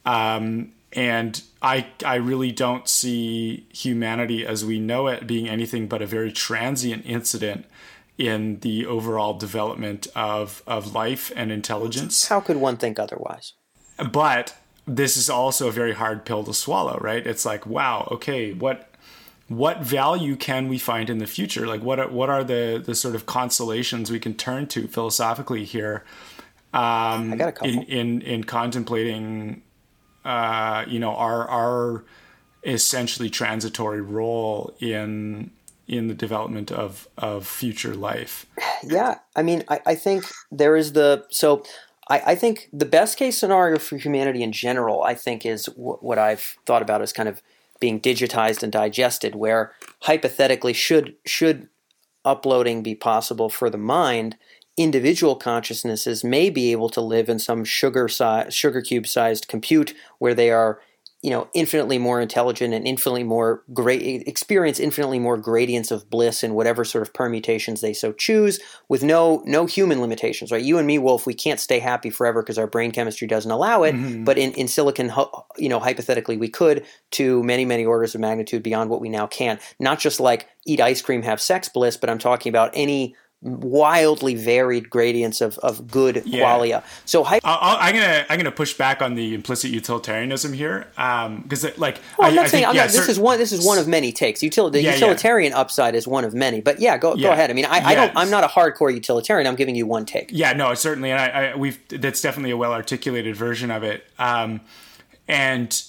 [0.05, 6.01] Um, and I, I really don't see humanity as we know it being anything but
[6.01, 7.67] a very transient incident
[8.17, 12.29] in the overall development of, of life and intelligence.
[12.29, 13.53] How could one think otherwise?
[14.11, 14.57] But
[14.87, 17.27] this is also a very hard pill to swallow, right?
[17.27, 18.89] It's like, wow, okay, what
[19.49, 21.67] what value can we find in the future?
[21.67, 25.65] Like what are, what are the the sort of consolations we can turn to philosophically
[25.65, 26.05] here?
[26.73, 27.71] Um, I got a couple.
[27.71, 29.63] In in, in contemplating,
[30.25, 32.05] uh, you know, our our
[32.65, 35.53] essentially transitory role in
[35.87, 38.47] in the development of of future life.
[38.83, 41.65] Yeah, I mean, I, I think there is the so.
[42.09, 45.99] I, I, think the best case scenario for humanity in general, I think, is w-
[46.01, 47.43] what I've thought about as kind of
[47.81, 49.73] being digitized and digested, where
[50.03, 51.69] hypothetically should should
[52.25, 54.37] uploading be possible for the mind,
[54.77, 59.95] individual consciousnesses may be able to live in some sugar size, sugar cube sized compute
[60.19, 60.81] where they are
[61.27, 66.45] you know infinitely more intelligent and infinitely more great experience infinitely more gradients of bliss
[66.45, 70.79] in whatever sort of permutations they so choose with no no human limitations right you
[70.79, 73.93] and me wolf we can't stay happy forever because our brain chemistry doesn't allow it
[73.93, 74.23] mm-hmm.
[74.23, 75.11] but in, in silicon
[75.59, 79.27] you know hypothetically we could to many many orders of magnitude beyond what we now
[79.27, 83.17] can not just like eat ice cream have sex bliss but i'm talking about any
[83.47, 86.45] wildly varied gradients of, of good yeah.
[86.45, 86.83] qualia.
[87.05, 91.73] So i am gonna I'm gonna push back on the implicit utilitarianism here because um,
[91.77, 93.79] like well, I'm not I saying think, yeah, not, this is one this is one
[93.79, 94.41] of many takes.
[94.41, 97.51] Util- the yeah, utilitarian upside is one of many, but yeah, go go ahead.
[97.51, 99.47] I mean, I, I, don't I'm not a hardcore utilitarian.
[99.47, 100.31] I'm giving you one take.
[100.33, 104.05] Yeah, no, certainly, and I, I we've that's definitely a well articulated version of it.
[104.19, 104.61] Um,
[105.29, 105.83] and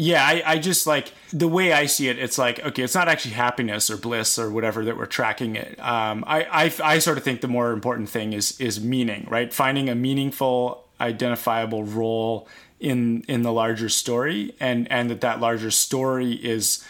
[0.00, 2.18] yeah, I, I just like the way I see it.
[2.18, 5.78] It's like okay, it's not actually happiness or bliss or whatever that we're tracking it.
[5.78, 9.52] Um, I, I I sort of think the more important thing is is meaning, right?
[9.52, 12.48] Finding a meaningful, identifiable role
[12.80, 16.82] in in the larger story, and and that that larger story is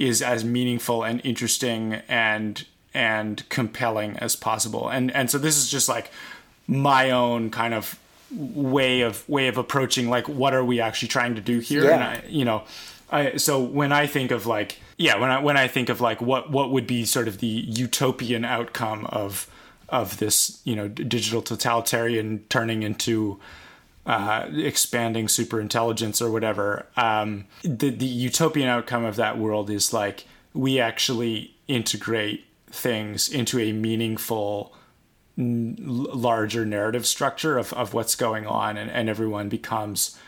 [0.00, 4.88] is as meaningful and interesting and and compelling as possible.
[4.88, 6.10] And and so this is just like
[6.66, 7.96] my own kind of
[8.36, 11.94] way of way of approaching like what are we actually trying to do here yeah.
[11.94, 12.64] and I, you know
[13.10, 16.20] I, so when I think of like yeah when I when I think of like
[16.20, 19.48] what what would be sort of the utopian outcome of
[19.88, 23.38] of this you know digital totalitarian turning into
[24.04, 29.92] uh, expanding super intelligence or whatever um, the the utopian outcome of that world is
[29.92, 34.74] like we actually integrate things into a meaningful
[35.36, 40.18] larger narrative structure of, of what's going on and, and everyone becomes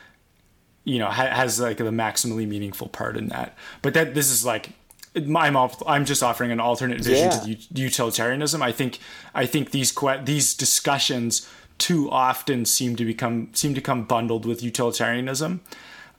[0.84, 4.44] you know ha- has like the maximally meaningful part in that but that this is
[4.44, 4.70] like
[5.16, 5.56] I'm
[5.86, 7.38] I'm just offering an alternate vision yeah.
[7.38, 8.62] to the utilitarianism.
[8.62, 8.98] I think
[9.34, 9.92] I think these
[10.24, 11.48] these discussions
[11.78, 15.60] too often seem to become seem to come bundled with utilitarianism,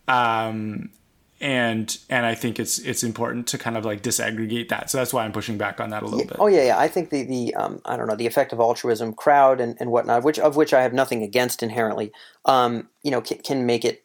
[0.07, 0.89] um,
[1.41, 4.89] and and I think it's it's important to kind of like disaggregate that.
[4.89, 6.37] So that's why I'm pushing back on that a little yeah, bit.
[6.39, 6.79] Oh yeah, yeah.
[6.79, 10.23] I think the the um, I don't know the effective altruism, crowd, and, and whatnot,
[10.23, 12.11] which of which I have nothing against inherently.
[12.45, 14.03] Um, you know, can, can make it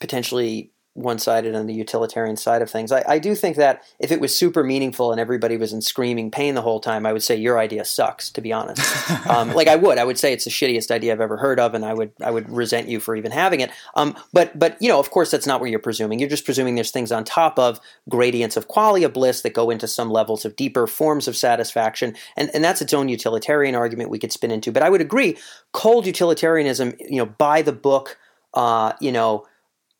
[0.00, 2.90] potentially one-sided on the utilitarian side of things.
[2.90, 6.32] I, I, do think that if it was super meaningful and everybody was in screaming
[6.32, 8.30] pain the whole time, I would say your idea sucks.
[8.30, 8.80] To be honest,
[9.28, 11.74] um, like I would, I would say it's the shittiest idea I've ever heard of,
[11.74, 13.70] and I would I would resent you for even having it.
[13.94, 16.18] Um, but but you know, of course, that's not what you're presuming.
[16.18, 17.78] You're just presuming there's things on top of
[18.08, 22.50] gradients of qualia bliss that go into some levels of deeper forms of satisfaction, and
[22.52, 24.72] and that's its own utilitarian argument we could spin into.
[24.72, 25.38] But I would agree,
[25.72, 28.18] cold utilitarianism, you know, by the book,
[28.54, 29.46] uh, you know.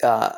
[0.02, 0.32] Uh,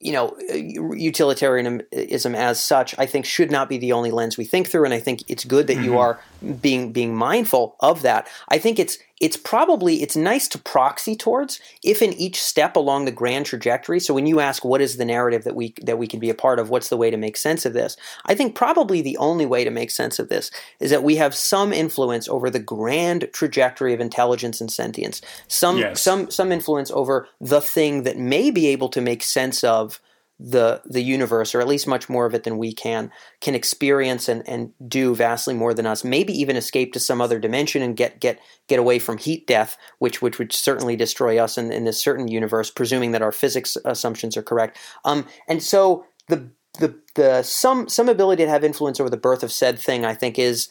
[0.00, 4.68] you know, utilitarianism as such, I think should not be the only lens we think
[4.68, 5.84] through, and I think it's good that mm-hmm.
[5.84, 6.20] you are
[6.60, 8.28] being being mindful of that.
[8.48, 13.04] I think it's it's probably it's nice to proxy towards if in each step along
[13.04, 13.98] the grand trajectory.
[13.98, 16.34] So when you ask what is the narrative that we that we can be a
[16.34, 17.96] part of, what's the way to make sense of this?
[18.26, 21.34] I think probably the only way to make sense of this is that we have
[21.34, 25.20] some influence over the grand trajectory of intelligence and sentience.
[25.48, 26.00] Some yes.
[26.00, 30.00] some some influence over the thing that may be able to make sense of
[30.40, 33.10] the the universe, or at least much more of it than we can,
[33.40, 36.04] can experience and, and do vastly more than us.
[36.04, 39.76] Maybe even escape to some other dimension and get get get away from heat death,
[39.98, 43.76] which which would certainly destroy us in, in this certain universe, presuming that our physics
[43.84, 44.78] assumptions are correct.
[45.04, 49.42] Um, and so the the the some some ability to have influence over the birth
[49.42, 50.68] of said thing, I think, is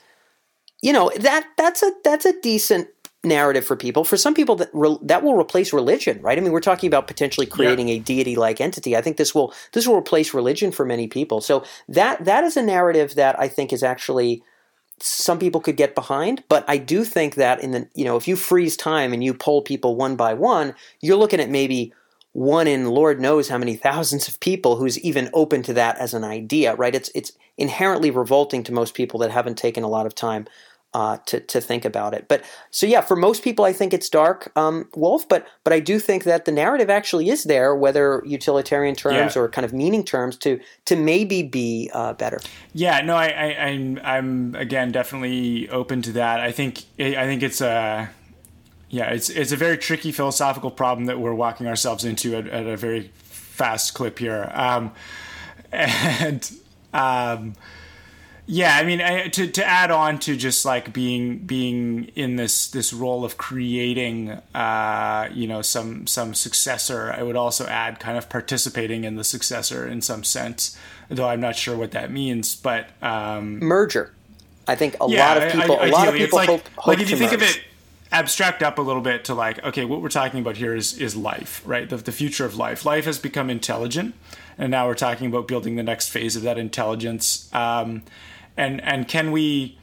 [0.82, 2.88] you know that that's a that's a decent
[3.24, 4.04] narrative for people.
[4.04, 6.38] For some people, that re- that will replace religion, right?
[6.38, 7.96] I mean, we're talking about potentially creating yeah.
[7.96, 8.96] a deity-like entity.
[8.96, 11.42] I think this will this will replace religion for many people.
[11.42, 14.44] So that that is a narrative that I think is actually
[15.00, 16.44] some people could get behind.
[16.50, 19.34] But I do think that in the you know if you freeze time and you
[19.34, 21.94] poll people one by one, you're looking at maybe
[22.34, 26.14] one in Lord knows how many thousands of people who's even open to that as
[26.14, 26.94] an idea, right?
[26.94, 30.48] It's it's inherently revolting to most people that haven't taken a lot of time
[30.94, 32.28] uh, to to think about it.
[32.28, 35.28] But so yeah, for most people, I think it's dark, um, Wolf.
[35.28, 39.42] But but I do think that the narrative actually is there, whether utilitarian terms yeah.
[39.42, 42.40] or kind of meaning terms, to to maybe be uh, better.
[42.74, 46.40] Yeah, no, I, I I'm I'm again definitely open to that.
[46.40, 48.10] I think I think it's a
[48.90, 52.66] yeah, it's it's a very tricky philosophical problem that we're walking ourselves into at, at
[52.66, 54.94] a very fast clip here, um,
[55.72, 56.52] and.
[56.94, 57.54] Um,
[58.50, 62.70] yeah, I mean, I, to to add on to just like being being in this
[62.70, 68.18] this role of creating, uh, you know, some some successor, I would also add kind
[68.18, 70.78] of participating in the successor in some sense,
[71.10, 72.56] though I'm not sure what that means.
[72.56, 74.14] But um, merger,
[74.66, 76.88] I think a yeah, lot of people, I, a lot of people like, hope, hope
[76.88, 77.30] like if you merge.
[77.30, 77.62] think of it
[78.14, 81.14] abstract up a little bit to like okay what we're talking about here is is
[81.14, 84.16] life right the, the future of life life has become intelligent
[84.58, 88.02] and now we're talking about building the next phase of that intelligence um,
[88.58, 89.78] and and can we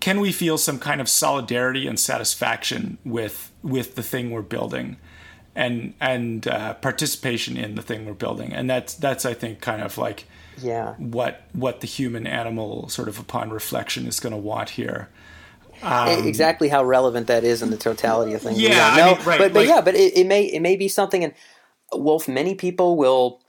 [0.00, 4.96] can we feel some kind of solidarity and satisfaction with with the thing we're building
[5.54, 9.82] and and uh, participation in the thing we're building and that's that's i think kind
[9.82, 10.24] of like
[10.58, 15.08] yeah what what the human animal sort of upon reflection is going to want here
[15.82, 18.58] um, exactly how relevant that is in the totality of things.
[18.58, 20.88] Yeah, I mean, right, but but like, yeah, but it, it may it may be
[20.88, 21.22] something.
[21.22, 21.34] And
[21.92, 23.42] Wolf, many people will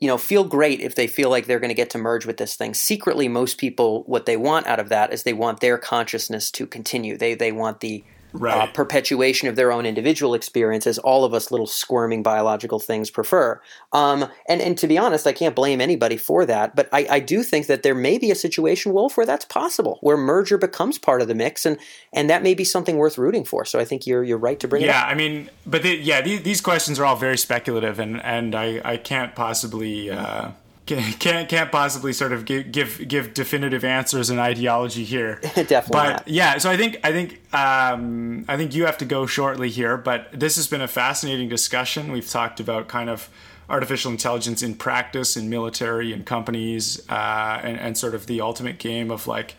[0.00, 2.36] you know, feel great if they feel like they're going to get to merge with
[2.36, 2.72] this thing.
[2.72, 6.66] Secretly, most people, what they want out of that is they want their consciousness to
[6.66, 7.16] continue.
[7.16, 8.68] They they want the right.
[8.68, 13.10] uh, perpetuation of their own individual experience, as all of us little squirming biological things
[13.10, 13.60] prefer.
[13.92, 16.76] Um, and and to be honest, I can't blame anybody for that.
[16.76, 19.98] But I, I do think that there may be a situation, Wolf, where that's possible,
[20.00, 21.78] where merger becomes part of the mix, and
[22.12, 23.64] and that may be something worth rooting for.
[23.64, 25.06] So I think you're you're right to bring yeah, it up.
[25.06, 28.54] Yeah, I mean, but the, yeah, these, these, questions are all very speculative, and and
[28.54, 30.10] I I can't possibly.
[30.10, 30.50] Uh,
[30.88, 35.40] can't can't possibly sort of give give, give definitive answers and ideology here.
[35.42, 35.88] Definitely.
[35.90, 36.28] But not.
[36.28, 39.96] yeah, so I think I think um, I think you have to go shortly here.
[39.96, 42.12] But this has been a fascinating discussion.
[42.12, 43.28] We've talked about kind of
[43.68, 48.78] artificial intelligence in practice in military and companies, uh, and, and sort of the ultimate
[48.78, 49.54] game of like.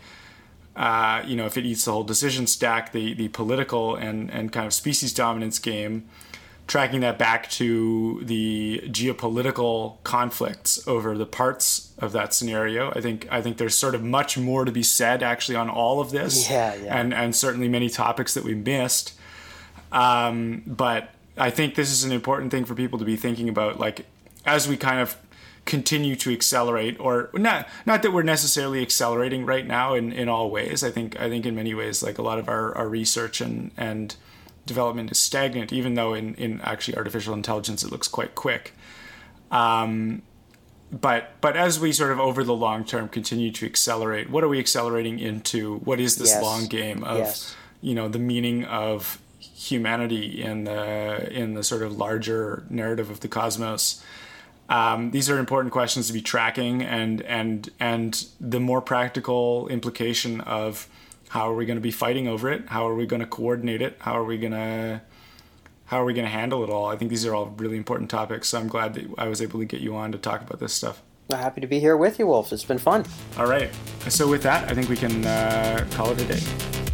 [0.76, 4.52] Uh, you know, if it eats the whole decision stack, the the political and and
[4.52, 6.08] kind of species dominance game,
[6.70, 12.92] tracking that back to the geopolitical conflicts over the parts of that scenario.
[12.92, 16.00] I think I think there's sort of much more to be said actually on all
[16.00, 16.48] of this.
[16.48, 16.96] Yeah, yeah.
[16.96, 19.14] And and certainly many topics that we missed.
[19.90, 23.80] Um, but I think this is an important thing for people to be thinking about,
[23.80, 24.06] like
[24.46, 25.16] as we kind of
[25.64, 30.48] continue to accelerate or not not that we're necessarily accelerating right now in, in all
[30.48, 30.84] ways.
[30.84, 33.72] I think I think in many ways like a lot of our, our research and
[33.76, 34.14] and
[34.70, 38.72] development is stagnant, even though in, in actually artificial intelligence it looks quite quick.
[39.50, 40.22] Um,
[40.92, 44.48] but but as we sort of over the long term continue to accelerate, what are
[44.48, 45.78] we accelerating into?
[45.78, 46.42] What is this yes.
[46.42, 47.56] long game of yes.
[47.80, 53.20] you know the meaning of humanity in the in the sort of larger narrative of
[53.20, 54.04] the cosmos?
[54.68, 60.40] Um, these are important questions to be tracking, and and and the more practical implication
[60.42, 60.88] of
[61.30, 62.66] how are we going to be fighting over it?
[62.66, 63.96] How are we going to coordinate it?
[64.00, 65.00] How are we going to
[65.84, 66.86] how are we going to handle it all?
[66.86, 68.48] I think these are all really important topics.
[68.48, 70.72] So I'm glad that I was able to get you on to talk about this
[70.72, 71.02] stuff.
[71.30, 72.52] Happy to be here with you, Wolf.
[72.52, 73.04] It's been fun.
[73.38, 73.70] All right.
[74.08, 76.89] So with that, I think we can uh, call it a day.